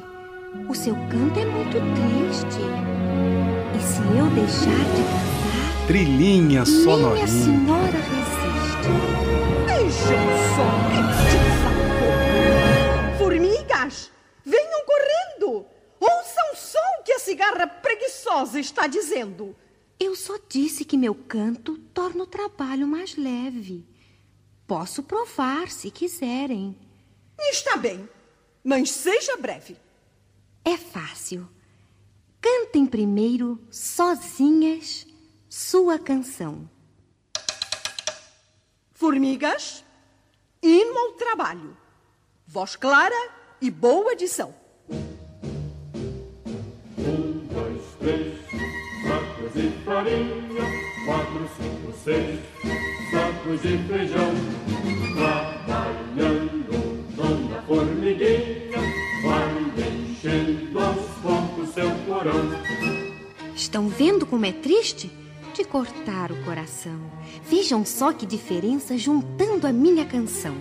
O 0.69 0.75
seu 0.75 0.93
canto 0.93 1.39
é 1.39 1.45
muito 1.45 1.77
triste. 1.95 2.61
E 3.75 3.81
se 3.81 4.01
eu 4.15 4.27
deixar 4.29 4.85
de 4.93 5.01
cantar, 5.01 5.87
Trilhinha 5.87 6.63
sonorinha. 6.63 7.25
senhora 7.27 7.97
resiste. 7.97 8.93
Vejam 9.65 10.27
só 10.55 10.67
este 11.01 11.41
Formigas, 13.17 14.11
venham 14.45 14.85
correndo. 14.85 15.65
Ouçam 15.99 16.55
só 16.55 16.79
o 16.99 17.03
que 17.03 17.13
a 17.13 17.19
cigarra 17.19 17.65
preguiçosa 17.65 18.59
está 18.59 18.85
dizendo. 18.85 19.55
Eu 19.99 20.15
só 20.15 20.37
disse 20.47 20.85
que 20.85 20.97
meu 20.97 21.15
canto 21.15 21.79
torna 21.95 22.25
o 22.25 22.27
trabalho 22.27 22.87
mais 22.87 23.17
leve. 23.17 23.87
Posso 24.67 25.01
provar 25.01 25.69
se 25.69 25.89
quiserem. 25.89 26.77
Está 27.49 27.75
bem, 27.75 28.07
mas 28.63 28.91
seja 28.91 29.35
breve. 29.37 29.77
É 30.63 30.77
fácil. 30.77 31.47
Cantem 32.39 32.85
primeiro, 32.85 33.59
sozinhas, 33.69 35.05
sua 35.49 35.99
canção. 35.99 36.69
Formigas, 38.93 39.83
hino 40.61 40.97
ao 40.97 41.13
trabalho. 41.13 41.75
Voz 42.47 42.75
clara 42.75 43.15
e 43.59 43.69
boa 43.69 44.13
edição. 44.13 44.55
Um, 46.97 47.47
dois, 47.47 47.81
três, 47.99 48.39
sacos 49.03 49.53
de 49.53 49.71
farinha. 49.83 50.81
Quatro, 51.05 51.49
cinco, 51.57 51.93
seis, 52.03 52.39
sacos 53.11 53.61
de 53.61 53.77
feijão. 53.87 54.31
Trabalhando, 55.15 56.60
formiguinha, 57.67 58.79
vai 59.23 59.51
enchendo 59.87 60.79
aos 60.79 61.05
poucos 61.21 61.73
seu 61.73 61.89
porão. 62.05 62.51
Estão 63.55 63.87
vendo 63.87 64.25
como 64.25 64.45
é 64.45 64.51
triste? 64.51 65.11
De 65.53 65.63
cortar 65.65 66.31
o 66.31 66.43
coração. 66.43 66.99
Vejam 67.47 67.85
só 67.85 68.13
que 68.13 68.25
diferença 68.25 68.97
juntando 68.97 69.67
a 69.67 69.73
minha 69.73 70.05
canção. 70.05 70.55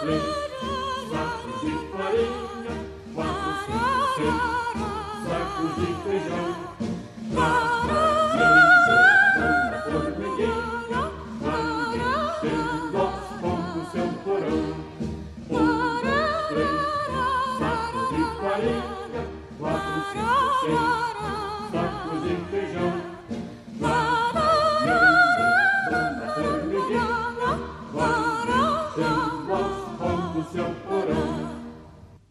Três, 0.00 0.22
sacos 1.10 1.60
de 1.60 1.72
farinha. 1.92 2.74
Quatro, 3.14 3.52
cinco, 3.66 4.04
seis, 4.16 4.34
sacos 5.28 5.72
de 5.76 5.86
feijão. 6.02 6.50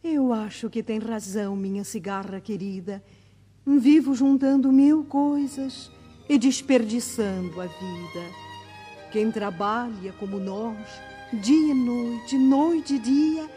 Eu 0.03 0.33
acho 0.33 0.69
que 0.69 0.83
tem 0.83 0.99
razão, 0.99 1.55
minha 1.55 1.83
cigarra 1.83 2.41
querida. 2.41 3.03
Vivo 3.65 4.13
juntando 4.13 4.71
mil 4.71 5.03
coisas 5.05 5.91
e 6.27 6.37
desperdiçando 6.37 7.61
a 7.61 7.65
vida. 7.65 8.45
Quem 9.11 9.31
trabalha 9.31 10.13
como 10.19 10.39
nós, 10.39 10.77
dia 11.33 11.71
e 11.71 11.73
noite, 11.73 12.37
noite 12.37 12.95
e 12.95 12.99
dia, 12.99 13.49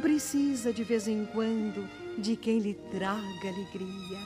precisa 0.00 0.72
de 0.72 0.82
vez 0.84 1.06
em 1.06 1.26
quando 1.26 2.01
de 2.18 2.36
quem 2.36 2.58
lhe 2.58 2.74
traga 2.90 3.48
alegria. 3.48 4.18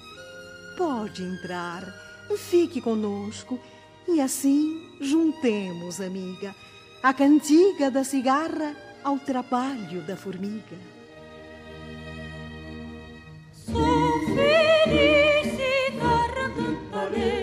Pode 0.77 1.23
entrar, 1.23 1.85
fique 2.37 2.81
conosco 2.81 3.59
e 4.09 4.21
assim 4.21 4.97
juntemos, 5.01 6.01
amiga, 6.01 6.55
a 7.03 7.13
cantiga 7.13 7.91
da 7.91 8.05
cigarra 8.05 8.75
ao 9.03 9.19
trabalho 9.19 10.03
da 10.03 10.17
formiga. 10.17 10.77
Sou 13.53 14.21
feliz, 14.35 15.53
cigarra 15.57 16.51
cantareira, 16.51 17.36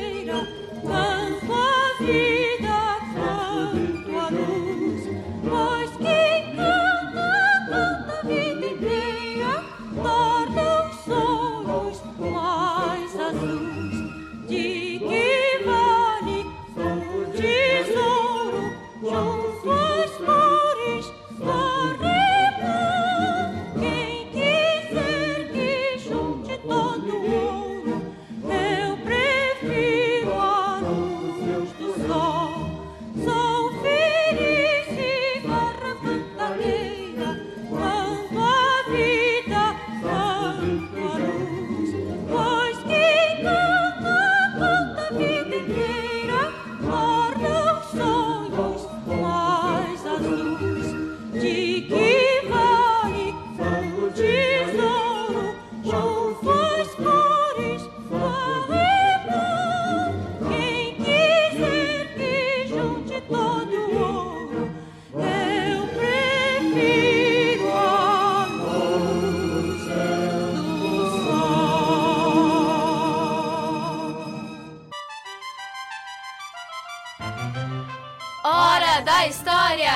história! 79.28 79.92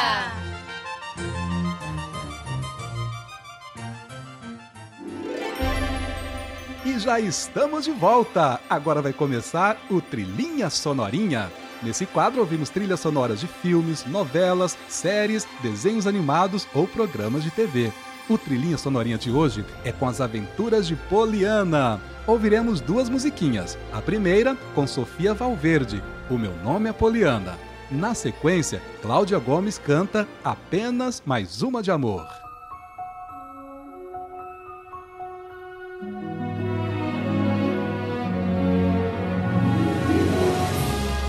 E 6.85 6.97
já 6.99 7.19
estamos 7.19 7.85
de 7.85 7.91
volta! 7.91 8.59
Agora 8.69 9.01
vai 9.01 9.11
começar 9.11 9.77
o 9.89 9.99
Trilhinha 9.99 10.69
Sonorinha. 10.69 11.51
Nesse 11.83 12.05
quadro 12.05 12.39
ouvimos 12.39 12.69
trilhas 12.69 12.99
sonoras 12.99 13.39
de 13.39 13.47
filmes, 13.47 14.05
novelas, 14.05 14.77
séries, 14.87 15.47
desenhos 15.61 16.07
animados 16.07 16.67
ou 16.73 16.87
programas 16.87 17.43
de 17.43 17.51
TV. 17.51 17.91
O 18.29 18.37
Trilhinha 18.37 18.77
Sonorinha 18.77 19.17
de 19.17 19.29
hoje 19.29 19.65
é 19.83 19.91
com 19.91 20.07
as 20.07 20.21
aventuras 20.21 20.87
de 20.87 20.95
Poliana. 20.95 21.99
Ouviremos 22.25 22.79
duas 22.81 23.09
musiquinhas. 23.09 23.77
A 23.91 24.01
primeira, 24.01 24.55
com 24.73 24.87
Sofia 24.87 25.33
Valverde, 25.33 26.01
O 26.29 26.37
Meu 26.37 26.53
Nome 26.63 26.89
é 26.89 26.93
Poliana. 26.93 27.66
Na 27.89 28.13
sequência, 28.13 28.81
Cláudia 29.01 29.39
Gomes 29.39 29.77
canta 29.77 30.27
Apenas 30.43 31.23
Mais 31.25 31.61
Uma 31.61 31.81
de 31.81 31.89
Amor. 31.89 32.27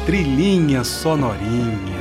Trilhinha 0.04 0.82
Sonorinha. 0.82 1.97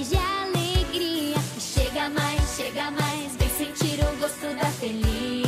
Regadas 0.00 0.08
de 0.08 0.16
alegria. 0.16 1.36
Chega 1.58 2.08
mais, 2.10 2.56
chega 2.56 2.90
mais, 2.90 3.36
vem 3.36 3.50
sentir 3.50 4.00
o 4.00 4.16
gosto 4.16 4.54
da 4.56 4.66
felicidade. 4.66 5.44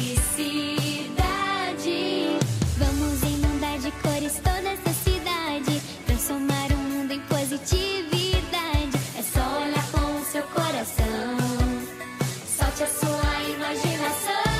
Vamos 2.76 3.22
inundar 3.22 3.78
de 3.78 3.90
cores 4.02 4.34
toda 4.36 4.68
essa 4.68 4.92
cidade, 5.04 5.80
transformar 6.06 6.70
o 6.72 6.76
mundo 6.76 7.12
em 7.12 7.20
positividade. 7.20 8.98
É 9.18 9.22
só 9.22 9.62
olhar 9.62 9.90
com 9.90 10.20
o 10.20 10.24
seu 10.24 10.42
coração. 10.44 11.38
Solte 12.46 12.82
a 12.82 12.86
sua 12.86 13.42
imaginação. 13.54 14.51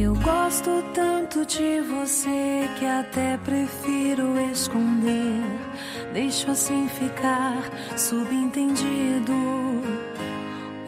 Eu 0.00 0.14
gosto 0.14 0.70
tanto 0.94 1.44
de 1.44 1.80
você 1.80 2.70
que 2.78 2.86
até 2.86 3.36
prefiro 3.38 4.38
esconder. 4.52 5.42
Deixo 6.12 6.48
assim 6.52 6.86
ficar 6.88 7.68
subentendido. 7.96 9.34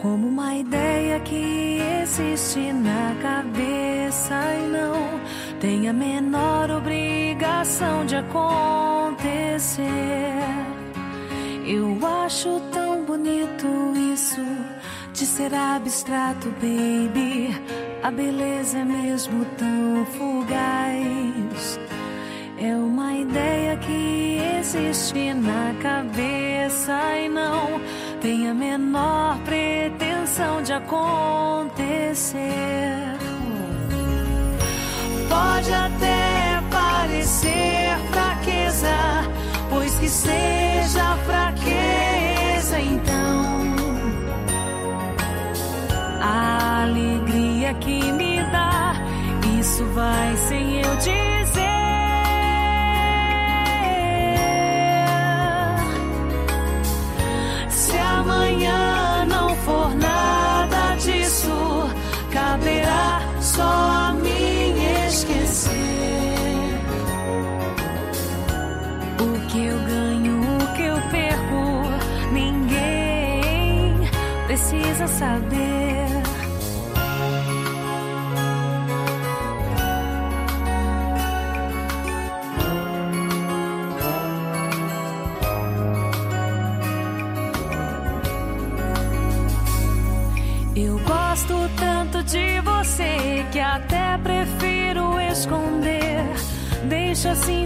Como 0.01 0.29
uma 0.29 0.55
ideia 0.55 1.19
que 1.19 1.81
existe 2.01 2.71
na 2.71 3.13
cabeça 3.21 4.33
e 4.55 4.67
não 4.69 5.19
tem 5.59 5.89
a 5.89 5.93
menor 5.93 6.71
obrigação 6.71 8.05
de 8.05 8.15
acontecer. 8.15 9.83
Eu 11.67 11.99
acho 12.23 12.61
tão 12.71 13.03
bonito 13.03 13.67
isso 14.13 14.41
de 15.11 15.25
ser 15.25 15.53
abstrato, 15.53 16.49
baby. 16.51 17.80
A 18.03 18.09
beleza 18.09 18.79
é 18.79 18.83
mesmo 18.83 19.45
tão 19.57 20.05
fugaz. 20.05 21.79
É 22.57 22.75
uma 22.75 23.13
ideia 23.13 23.77
que 23.77 24.39
existe 24.59 25.33
na 25.35 25.75
cabeça 25.79 26.99
e 27.17 27.29
não 27.29 27.79
tem 28.19 28.49
a 28.49 28.53
menor 28.55 29.37
pretensão 29.45 30.63
de 30.63 30.73
acontecer. 30.73 32.39
Pode 35.29 35.71
até 35.71 36.59
parecer 36.71 37.97
fraqueza, 38.11 38.97
pois 39.69 39.93
que 39.99 40.09
seja 40.09 41.17
fraqueza 41.27 42.79
então. 42.79 43.41
A 46.19 46.85
que 47.75 48.11
me 48.11 48.43
dá, 48.51 48.93
isso 49.59 49.85
vai 49.93 50.35
sem 50.35 50.81
eu 50.81 50.95
dizer. 50.97 51.11
Se 57.69 57.97
amanhã 57.97 59.25
não 59.27 59.55
for 59.57 59.95
nada 59.95 60.95
disso, 60.95 61.89
caberá 62.31 63.21
só 63.39 63.63
a 63.63 64.13
mim 64.13 65.07
esquecer. 65.07 65.71
O 69.19 69.47
que 69.47 69.65
eu 69.65 69.79
ganho, 69.79 70.41
o 70.41 70.73
que 70.75 70.81
eu 70.83 70.97
perco, 71.09 72.33
ninguém 72.33 74.09
precisa 74.47 75.07
saber. 75.07 75.80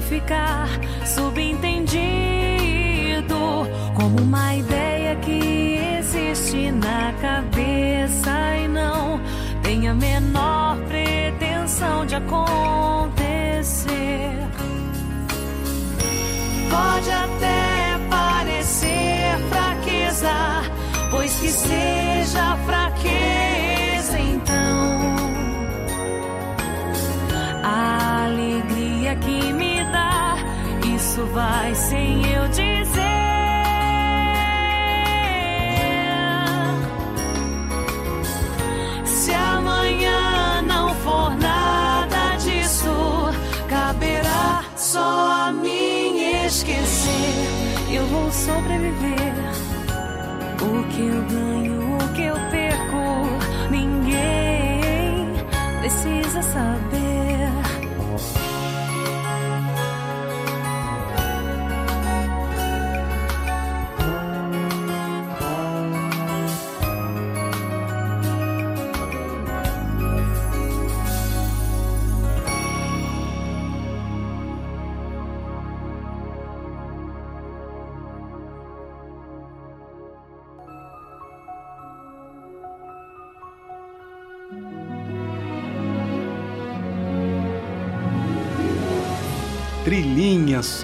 Ficar 0.06 0.68
subentendido 1.06 1.98
como 3.96 4.22
uma 4.22 4.56
ideia 4.56 5.16
que 5.18 5.80
existe 6.00 6.72
na 6.72 7.14
cabeça 7.22 8.32
e 8.58 8.68
não 8.68 9.20
tem 9.64 9.88
a 9.88 9.94
menor 9.94 10.78
pretensão 10.88 12.06
de 12.06 12.16
acontecer. 12.16 12.46
Pode 16.70 17.10
até 17.10 18.00
parecer 18.10 19.38
fraqueza, 19.50 20.32
pois 21.10 21.34
que 21.40 21.48
seja 21.48 22.58
fraqueza 22.66 22.85
sobreviver. 48.46 49.34
O 50.62 50.84
que 50.90 51.02
eu 51.02 51.22
ganho, 51.34 51.85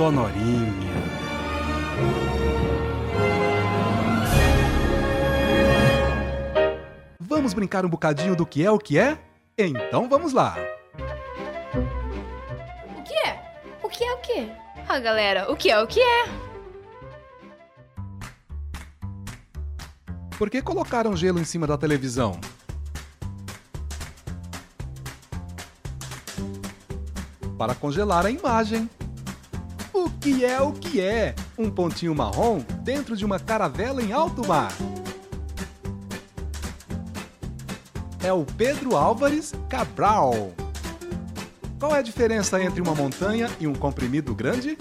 sonorinha. 0.01 0.95
Vamos 7.19 7.53
brincar 7.53 7.85
um 7.85 7.89
bocadinho 7.89 8.35
do 8.35 8.43
que 8.43 8.65
é 8.65 8.71
o 8.71 8.79
que 8.79 8.97
é? 8.97 9.19
Então 9.55 10.09
vamos 10.09 10.33
lá. 10.33 10.55
O 12.97 13.03
que 13.03 13.13
é? 13.13 13.43
O 13.83 13.89
que 13.89 14.03
é 14.03 14.11
o 14.11 14.17
quê? 14.21 14.49
Ah, 14.89 14.97
galera, 14.97 15.51
o 15.51 15.55
que 15.55 15.69
é 15.69 15.79
o 15.79 15.85
que 15.85 15.99
é? 16.01 16.25
Por 20.35 20.49
que 20.49 20.63
colocaram 20.63 21.15
gelo 21.15 21.39
em 21.39 21.45
cima 21.45 21.67
da 21.67 21.77
televisão? 21.77 22.41
Para 27.55 27.75
congelar 27.75 28.25
a 28.25 28.31
imagem. 28.31 28.89
O 30.01 30.09
que 30.09 30.43
é 30.43 30.59
o 30.59 30.71
que 30.71 30.99
é? 30.99 31.35
Um 31.55 31.69
pontinho 31.69 32.15
marrom 32.15 32.61
dentro 32.81 33.15
de 33.15 33.23
uma 33.23 33.39
caravela 33.39 34.01
em 34.01 34.11
alto 34.11 34.47
mar. 34.47 34.73
É 38.23 38.33
o 38.33 38.43
Pedro 38.43 38.95
Álvares 38.95 39.53
Cabral. 39.69 40.53
Qual 41.79 41.95
é 41.95 41.99
a 41.99 42.01
diferença 42.01 42.59
entre 42.59 42.81
uma 42.81 42.95
montanha 42.95 43.47
e 43.59 43.67
um 43.67 43.75
comprimido 43.75 44.33
grande? 44.33 44.75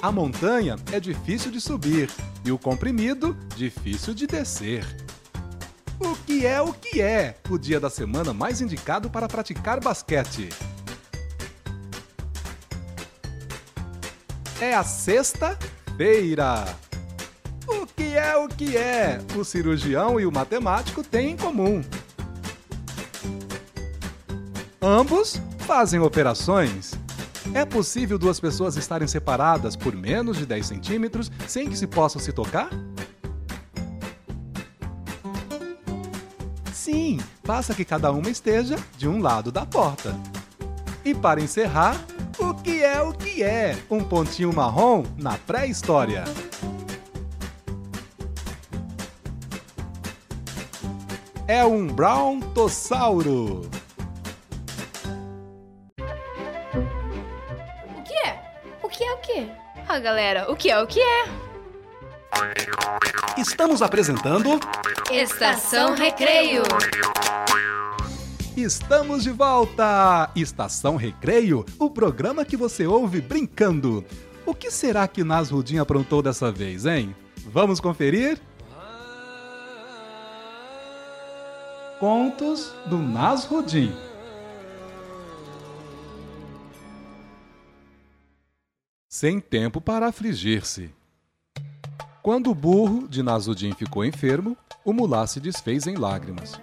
A 0.00 0.10
montanha 0.10 0.76
é 0.90 0.98
difícil 0.98 1.50
de 1.50 1.60
subir 1.60 2.10
e 2.46 2.50
o 2.50 2.56
comprimido 2.56 3.36
difícil 3.54 4.14
de 4.14 4.26
descer. 4.26 5.05
O 5.98 6.14
que 6.14 6.44
é 6.44 6.60
o 6.60 6.72
que 6.72 7.00
é? 7.00 7.36
O 7.48 7.56
dia 7.56 7.80
da 7.80 7.88
semana 7.88 8.34
mais 8.34 8.60
indicado 8.60 9.08
para 9.08 9.26
praticar 9.26 9.80
basquete. 9.80 10.50
É 14.60 14.74
a 14.74 14.84
sexta-feira. 14.84 16.64
O 17.66 17.86
que 17.86 18.14
é 18.14 18.36
o 18.36 18.46
que 18.48 18.76
é? 18.76 19.20
O 19.36 19.44
cirurgião 19.44 20.20
e 20.20 20.26
o 20.26 20.32
matemático 20.32 21.02
têm 21.02 21.30
em 21.30 21.36
comum. 21.36 21.82
Ambos 24.80 25.40
fazem 25.60 26.00
operações. 26.00 26.92
É 27.54 27.64
possível 27.64 28.18
duas 28.18 28.38
pessoas 28.38 28.76
estarem 28.76 29.08
separadas 29.08 29.74
por 29.76 29.96
menos 29.96 30.36
de 30.36 30.44
10 30.44 30.66
centímetros 30.66 31.30
sem 31.48 31.68
que 31.68 31.76
se 31.76 31.86
possam 31.86 32.20
se 32.20 32.32
tocar? 32.32 32.68
Sim, 36.86 37.18
basta 37.44 37.74
que 37.74 37.84
cada 37.84 38.12
uma 38.12 38.30
esteja 38.30 38.76
de 38.96 39.08
um 39.08 39.20
lado 39.20 39.50
da 39.50 39.66
porta. 39.66 40.14
E 41.04 41.12
para 41.12 41.40
encerrar, 41.40 41.96
o 42.38 42.54
que 42.54 42.80
é 42.80 43.02
o 43.02 43.12
que 43.12 43.42
é? 43.42 43.76
Um 43.90 44.04
pontinho 44.04 44.52
marrom 44.52 45.02
na 45.18 45.36
pré-história. 45.36 46.22
É 51.48 51.64
um 51.64 51.88
brontossauro. 51.88 53.68
O 57.98 58.02
que 58.04 58.14
é? 58.14 58.40
O 58.80 58.88
que 58.88 59.02
é 59.02 59.12
o 59.12 59.18
quê? 59.18 59.48
Ah, 59.88 59.98
galera, 59.98 60.48
o 60.48 60.54
que 60.54 60.70
é 60.70 60.80
o 60.80 60.86
que 60.86 61.00
é? 61.00 61.45
Estamos 63.36 63.82
apresentando 63.82 64.58
Estação 65.10 65.94
Recreio. 65.94 66.62
Estamos 68.56 69.22
de 69.22 69.30
volta! 69.30 70.30
Estação 70.34 70.96
Recreio, 70.96 71.64
o 71.78 71.90
programa 71.90 72.44
que 72.44 72.56
você 72.56 72.86
ouve 72.86 73.20
brincando. 73.20 74.04
O 74.46 74.54
que 74.54 74.70
será 74.70 75.06
que 75.06 75.22
Nasrudin 75.22 75.78
aprontou 75.78 76.22
dessa 76.22 76.50
vez, 76.50 76.86
hein? 76.86 77.14
Vamos 77.46 77.80
conferir? 77.80 78.40
Contos 82.00 82.72
do 82.86 82.96
Nasrudin. 82.96 83.94
Sem 89.08 89.40
tempo 89.40 89.80
para 89.80 90.08
afligir-se. 90.08 90.95
Quando 92.26 92.50
o 92.50 92.54
burro 92.56 93.06
de 93.06 93.22
Nasrudin 93.22 93.72
ficou 93.72 94.04
enfermo, 94.04 94.56
o 94.84 94.92
mulá 94.92 95.24
se 95.28 95.38
desfez 95.38 95.86
em 95.86 95.94
lágrimas. 95.94 96.60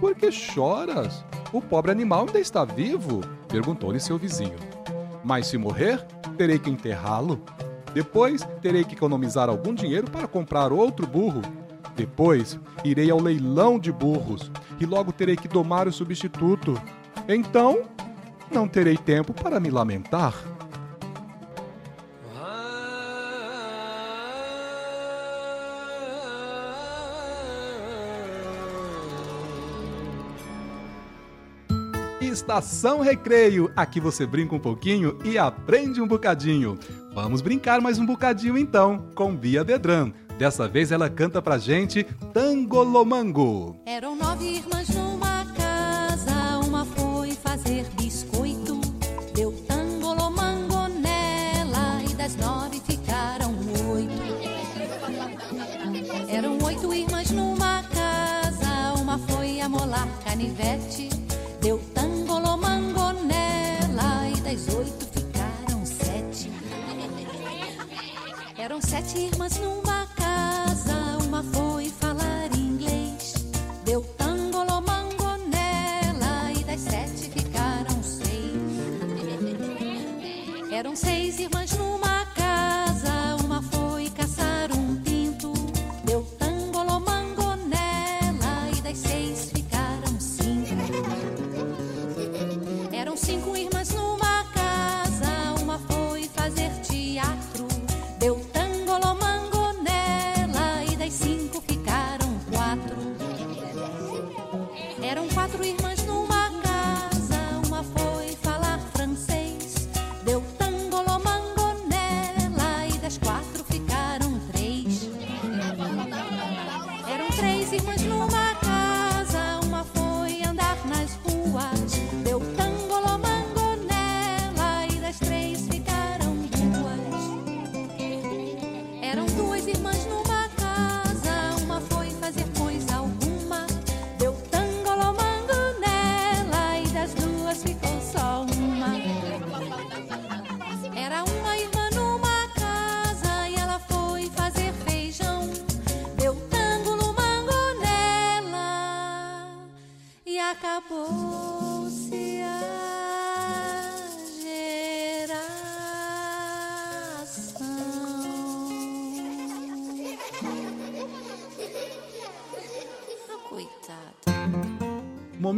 Por 0.00 0.12
que 0.16 0.32
choras? 0.32 1.24
O 1.52 1.62
pobre 1.62 1.92
animal 1.92 2.26
ainda 2.26 2.40
está 2.40 2.64
vivo? 2.64 3.20
perguntou-lhe 3.46 4.00
seu 4.00 4.18
vizinho. 4.18 4.58
Mas 5.22 5.46
se 5.46 5.56
morrer, 5.56 6.04
terei 6.36 6.58
que 6.58 6.68
enterrá-lo. 6.68 7.40
Depois, 7.94 8.44
terei 8.60 8.82
que 8.82 8.96
economizar 8.96 9.48
algum 9.48 9.72
dinheiro 9.72 10.10
para 10.10 10.26
comprar 10.26 10.72
outro 10.72 11.06
burro. 11.06 11.42
Depois, 11.94 12.58
irei 12.84 13.08
ao 13.08 13.20
leilão 13.20 13.78
de 13.78 13.92
burros 13.92 14.50
e 14.80 14.84
logo 14.84 15.12
terei 15.12 15.36
que 15.36 15.46
domar 15.46 15.86
o 15.86 15.92
substituto. 15.92 16.74
Então, 17.28 17.84
não 18.50 18.66
terei 18.66 18.96
tempo 18.96 19.32
para 19.32 19.60
me 19.60 19.70
lamentar. 19.70 20.34
Estação 32.48 33.00
Recreio. 33.00 33.70
Aqui 33.76 34.00
você 34.00 34.24
brinca 34.26 34.54
um 34.54 34.58
pouquinho 34.58 35.18
e 35.22 35.36
aprende 35.36 36.00
um 36.00 36.08
bocadinho. 36.08 36.78
Vamos 37.12 37.42
brincar 37.42 37.78
mais 37.78 37.98
um 37.98 38.06
bocadinho 38.06 38.56
então, 38.56 39.04
com 39.14 39.36
Bia 39.36 39.62
Bedran. 39.62 40.12
Dessa 40.38 40.66
vez 40.66 40.90
ela 40.90 41.10
canta 41.10 41.42
pra 41.42 41.58
gente 41.58 42.04
Tangolomango. 42.32 43.78
Eram 43.84 44.16
nove 44.16 44.46
irmãs 44.46 44.88
numa 44.88 45.44
casa, 45.52 46.66
uma 46.66 46.86
foi 46.86 47.32
fazer 47.32 47.84
Sete 68.80 69.18
irmãs 69.18 69.58
numa 69.58 69.87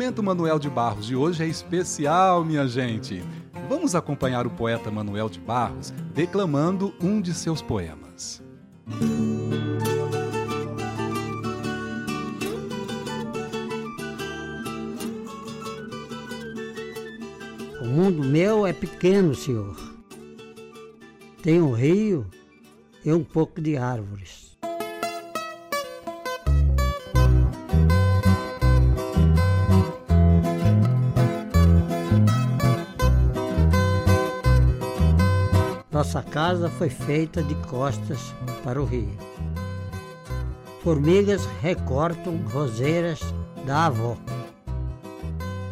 Momento 0.01 0.23
Manuel 0.23 0.59
de 0.59 0.71
Barros 0.71 1.05
de 1.05 1.15
hoje 1.15 1.43
é 1.43 1.47
especial, 1.47 2.43
minha 2.43 2.67
gente. 2.67 3.23
Vamos 3.69 3.95
acompanhar 3.95 4.47
o 4.47 4.51
poeta 4.51 4.91
Manuel 4.91 5.29
de 5.29 5.39
Barros 5.39 5.93
declamando 6.15 6.95
um 7.03 7.21
de 7.21 7.35
seus 7.35 7.61
poemas. 7.61 8.43
O 17.83 17.85
mundo 17.85 18.25
meu 18.25 18.67
é 18.67 18.73
pequeno, 18.73 19.35
senhor. 19.35 19.77
Tem 21.43 21.61
um 21.61 21.73
rio 21.73 22.27
e 23.05 23.13
um 23.13 23.23
pouco 23.23 23.61
de 23.61 23.77
árvores. 23.77 24.40
Nossa 36.13 36.29
casa 36.29 36.69
foi 36.69 36.91
feita 36.91 37.41
de 37.41 37.55
costas 37.69 38.35
para 38.65 38.83
o 38.83 38.85
rio. 38.85 39.17
Formigas 40.83 41.47
recortam 41.63 42.37
roseiras 42.53 43.21
da 43.65 43.87
avó. 43.87 44.17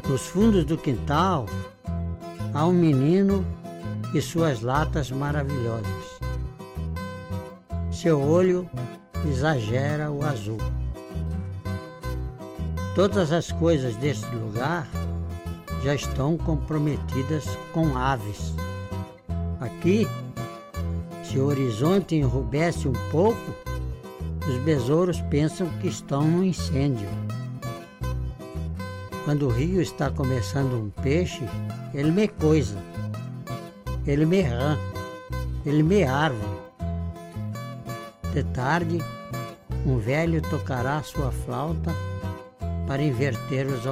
Nos 0.08 0.28
fundos 0.28 0.64
do 0.64 0.78
quintal 0.78 1.46
há 2.54 2.64
um 2.64 2.72
menino 2.72 3.44
e 4.14 4.22
suas 4.22 4.60
latas 4.60 5.10
maravilhosas. 5.10 6.20
Seu 7.90 8.22
olho 8.22 8.70
exagera 9.28 10.08
o 10.08 10.24
azul. 10.24 10.58
Todas 12.94 13.32
as 13.32 13.50
coisas 13.50 13.96
deste 13.96 14.32
lugar 14.36 14.86
já 15.82 15.96
estão 15.96 16.38
comprometidas 16.38 17.44
com 17.72 17.98
aves. 17.98 18.54
Aqui, 19.60 20.06
se 21.28 21.38
o 21.38 21.44
horizonte 21.44 22.16
enrubesce 22.16 22.88
um 22.88 22.94
pouco, 23.10 23.54
os 24.48 24.56
besouros 24.62 25.20
pensam 25.22 25.68
que 25.78 25.88
estão 25.88 26.22
no 26.22 26.42
incêndio. 26.42 27.08
Quando 29.26 29.46
o 29.46 29.50
rio 29.50 29.82
está 29.82 30.10
começando 30.10 30.72
um 30.72 30.88
peixe, 31.02 31.42
ele 31.92 32.10
me 32.10 32.28
coisa, 32.28 32.78
ele 34.06 34.24
me 34.24 34.40
rã, 34.40 34.78
ele 35.66 35.82
me 35.82 36.02
árvore. 36.02 36.58
De 38.32 38.42
tarde, 38.44 38.98
um 39.84 39.98
velho 39.98 40.40
tocará 40.40 41.02
sua 41.02 41.30
flauta 41.30 41.94
para 42.86 43.02
inverter 43.02 43.66
os 43.66 43.86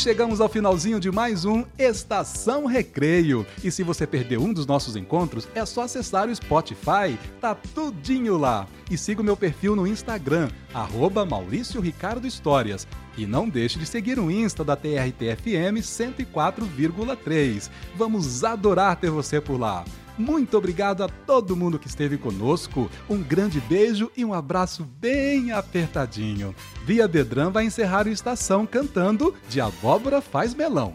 chegamos 0.00 0.40
ao 0.40 0.48
finalzinho 0.48 0.98
de 0.98 1.10
mais 1.10 1.44
um 1.44 1.62
Estação 1.78 2.64
Recreio. 2.64 3.46
E 3.62 3.70
se 3.70 3.82
você 3.82 4.06
perdeu 4.06 4.40
um 4.40 4.50
dos 4.50 4.64
nossos 4.64 4.96
encontros, 4.96 5.46
é 5.54 5.62
só 5.66 5.82
acessar 5.82 6.26
o 6.26 6.34
Spotify, 6.34 7.18
tá 7.38 7.54
tudinho 7.54 8.38
lá. 8.38 8.66
E 8.90 8.96
siga 8.96 9.20
o 9.20 9.24
meu 9.24 9.36
perfil 9.36 9.76
no 9.76 9.86
Instagram, 9.86 10.48
arroba 10.72 11.26
Maurício 11.26 11.82
Ricardo 11.82 12.26
Histórias. 12.26 12.88
E 13.18 13.26
não 13.26 13.46
deixe 13.46 13.78
de 13.78 13.84
seguir 13.84 14.18
o 14.18 14.30
Insta 14.30 14.64
da 14.64 14.74
TRTFM 14.74 15.82
104,3. 15.82 17.68
Vamos 17.94 18.42
adorar 18.42 18.96
ter 18.96 19.10
você 19.10 19.38
por 19.38 19.60
lá. 19.60 19.84
Muito 20.20 20.58
obrigado 20.58 21.02
a 21.02 21.08
todo 21.08 21.56
mundo 21.56 21.78
que 21.78 21.88
esteve 21.88 22.18
conosco. 22.18 22.90
Um 23.08 23.22
grande 23.22 23.58
beijo 23.58 24.12
e 24.14 24.22
um 24.22 24.34
abraço 24.34 24.84
bem 24.84 25.50
apertadinho. 25.50 26.54
Via 26.84 27.08
Bedran 27.08 27.50
vai 27.50 27.64
encerrar 27.64 28.06
o 28.06 28.10
Estação 28.10 28.66
cantando 28.66 29.34
De 29.48 29.62
Abóbora 29.62 30.20
Faz 30.20 30.54
Melão. 30.54 30.94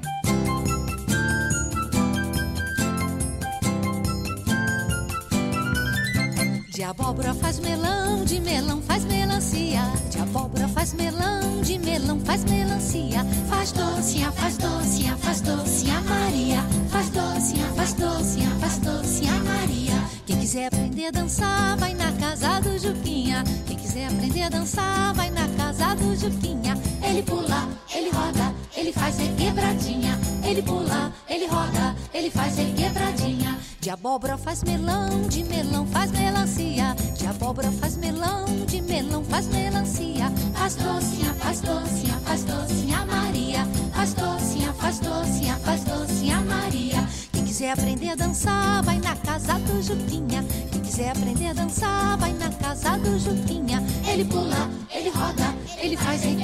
Abóbora 6.97 7.33
faz 7.33 7.59
melão, 7.59 8.23
de 8.23 8.39
melão 8.39 8.81
faz 8.81 9.03
melancia. 9.03 9.81
De 10.09 10.17
abóbora 10.19 10.67
faz 10.69 10.93
melão, 10.93 11.61
de 11.61 11.77
melão 11.77 12.19
faz 12.21 12.45
melancia. 12.45 13.25
Faz 13.49 13.71
docinha, 13.73 14.31
faz 14.31 14.57
docinha, 14.57 15.17
faz 15.17 15.41
docinha 15.41 16.01
Maria. 16.01 16.63
Faz 16.89 17.09
docinha, 17.09 17.67
faz 17.75 17.93
docinha, 17.93 18.49
faz 18.61 18.77
docinha 18.77 19.33
Maria. 19.43 19.93
Quem 20.25 20.39
quiser 20.39 20.67
aprender 20.67 21.07
a 21.07 21.11
dançar, 21.11 21.77
vai 21.77 21.93
na 21.93 22.11
casa 22.13 22.61
do 22.61 22.79
Juquinha. 22.79 23.43
Quem 23.67 23.77
quiser 23.77 24.07
aprender 24.07 24.43
a 24.43 24.49
dançar, 24.49 25.13
vai 25.13 25.29
na 25.29 25.47
casa 25.49 25.95
do 25.95 26.15
Juquinha. 26.15 26.77
Ele 27.03 27.21
pula, 27.23 27.67
ele 27.93 28.09
roda, 28.09 28.53
ele 28.75 28.93
faz 28.93 29.17
requebradinha. 29.17 30.17
Ele 30.43 30.61
pula, 30.61 31.11
ele 31.29 31.45
roda, 31.47 31.95
ele 32.13 32.31
faz 32.31 32.57
requebradinha. 32.57 33.44
De 33.85 33.91
abóbora 33.91 34.35
faz 34.35 34.63
melão, 34.63 35.27
de 35.29 35.43
melão 35.43 35.85
faz 35.85 36.09
melancia. 36.09 36.95
De 37.15 37.27
abóbora 37.27 37.71
faz 37.73 37.95
melão, 37.95 38.45
de 38.65 38.81
melão 38.81 39.23
faz 39.25 39.45
melancia. 39.45 40.25
Faz 40.55 40.73
docinha, 40.73 41.31
faz 41.35 41.61
docinha, 41.61 42.13
faz 42.25 42.43
docinha 42.45 43.05
Maria. 43.05 43.63
Faz 43.93 44.15
docinha, 44.15 44.73
faz 44.73 44.97
docinha, 44.97 45.55
faz 45.57 45.83
docinha 45.83 46.41
Maria. 46.41 47.07
Quem 47.31 47.45
quiser 47.45 47.73
aprender 47.73 48.09
a 48.09 48.15
dançar, 48.15 48.81
vai 48.81 48.97
na 48.97 49.15
casa 49.17 49.53
do 49.59 49.79
Juquinha. 49.83 50.43
Quem 50.71 50.81
quiser 50.81 51.11
aprender 51.11 51.49
a 51.49 51.53
dançar, 51.53 52.17
vai 52.17 52.33
na 52.33 52.49
casa 52.49 52.97
do 52.97 53.19
Juquinha. 53.19 53.83
Ele 54.07 54.25
pula, 54.25 54.67
ele 54.95 55.09
roda, 55.09 55.53
ele 55.77 55.95
faz 55.95 56.23
requebradinha. 56.23 56.34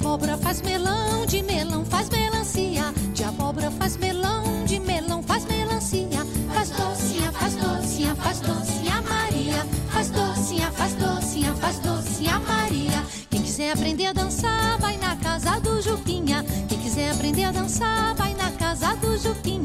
Abóbora 0.00 0.38
faz 0.38 0.62
melão, 0.62 1.26
de 1.26 1.42
melão 1.42 1.84
faz 1.84 2.08
melancia. 2.08 2.92
De 3.12 3.24
abóbora 3.24 3.70
faz 3.72 3.96
melão, 3.96 4.64
de 4.64 4.78
melão 4.78 5.22
faz 5.22 5.44
melancia. 5.44 6.24
Faz 6.54 6.70
docinha, 6.70 7.32
faz 7.32 7.54
docinha, 7.56 8.14
faz 8.14 8.40
docinha 8.40 9.02
Maria. 9.02 9.66
Faz 9.90 10.10
docinha, 10.10 10.70
faz 10.70 10.94
docinha, 10.94 11.54
faz 11.54 11.78
docinha 11.80 12.38
Maria. 12.40 13.04
Quem 13.28 13.42
quiser 13.42 13.72
aprender 13.72 14.06
a 14.06 14.12
dançar, 14.12 14.78
vai 14.78 14.96
na 14.98 15.16
casa 15.16 15.60
do 15.60 15.82
Juquinha. 15.82 16.44
Quem 16.68 16.78
quiser 16.78 17.10
aprender 17.10 17.44
a 17.44 17.52
dançar, 17.52 18.14
vai 18.14 18.34
na 18.34 18.52
casa 18.52 18.94
do 18.96 19.18
Juquinha. 19.18 19.57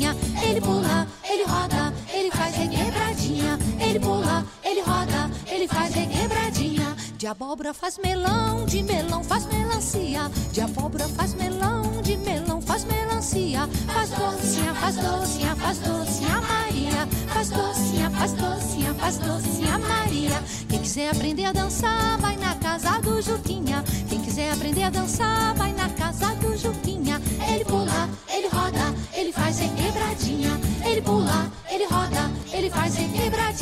abóbora 7.33 7.73
faz 7.73 7.97
melão, 7.97 8.63
de 8.65 8.83
melão 8.83 9.23
faz 9.23 9.47
melancia. 9.47 10.29
De 10.51 10.61
abóbora 10.61 11.07
faz 11.09 11.33
melão, 11.33 11.81
de 12.03 12.15
melão 12.15 12.61
faz 12.61 12.85
melancia. 12.85 13.67
Faz 13.91 14.09
docinha, 14.11 14.73
faz 14.75 14.95
docinha, 14.97 15.55
faz 15.55 15.79
docinha 15.79 16.41
Maria. 16.41 17.07
Faz 17.33 17.49
docinha, 17.49 18.09
faz 18.11 18.33
docinha, 18.33 18.93
faz 18.93 19.17
docinha 19.17 19.79
Maria. 19.79 20.43
Quem 20.69 20.79
quiser 20.79 21.09
aprender 21.09 21.45
a 21.45 21.51
dançar, 21.51 22.19
vai 22.19 22.37
na 22.37 22.53
casa 22.53 23.01
do 23.01 23.19
Juquinha. 23.19 23.83
Quem 24.07 24.21
quiser 24.21 24.51
aprender 24.53 24.83
a 24.83 24.89
dançar, 24.91 25.55
vai 25.55 25.73
na 25.73 25.89
casa 25.89 26.35
do 26.35 26.55
Juquinha. 26.55 27.19
Ele 27.51 27.65
pula, 27.65 28.09
ele 28.31 28.47
roda, 28.47 28.93
ele 29.11 29.31
faz 29.31 29.59
em 29.59 29.69
quebradinha. 29.73 30.51
Ele 30.85 31.01
pula, 31.01 31.51
ele 31.71 31.85
roda, 31.85 32.29
ele 32.51 32.69
faz 32.69 32.95
em 32.99 33.09
quebradinha. 33.09 33.52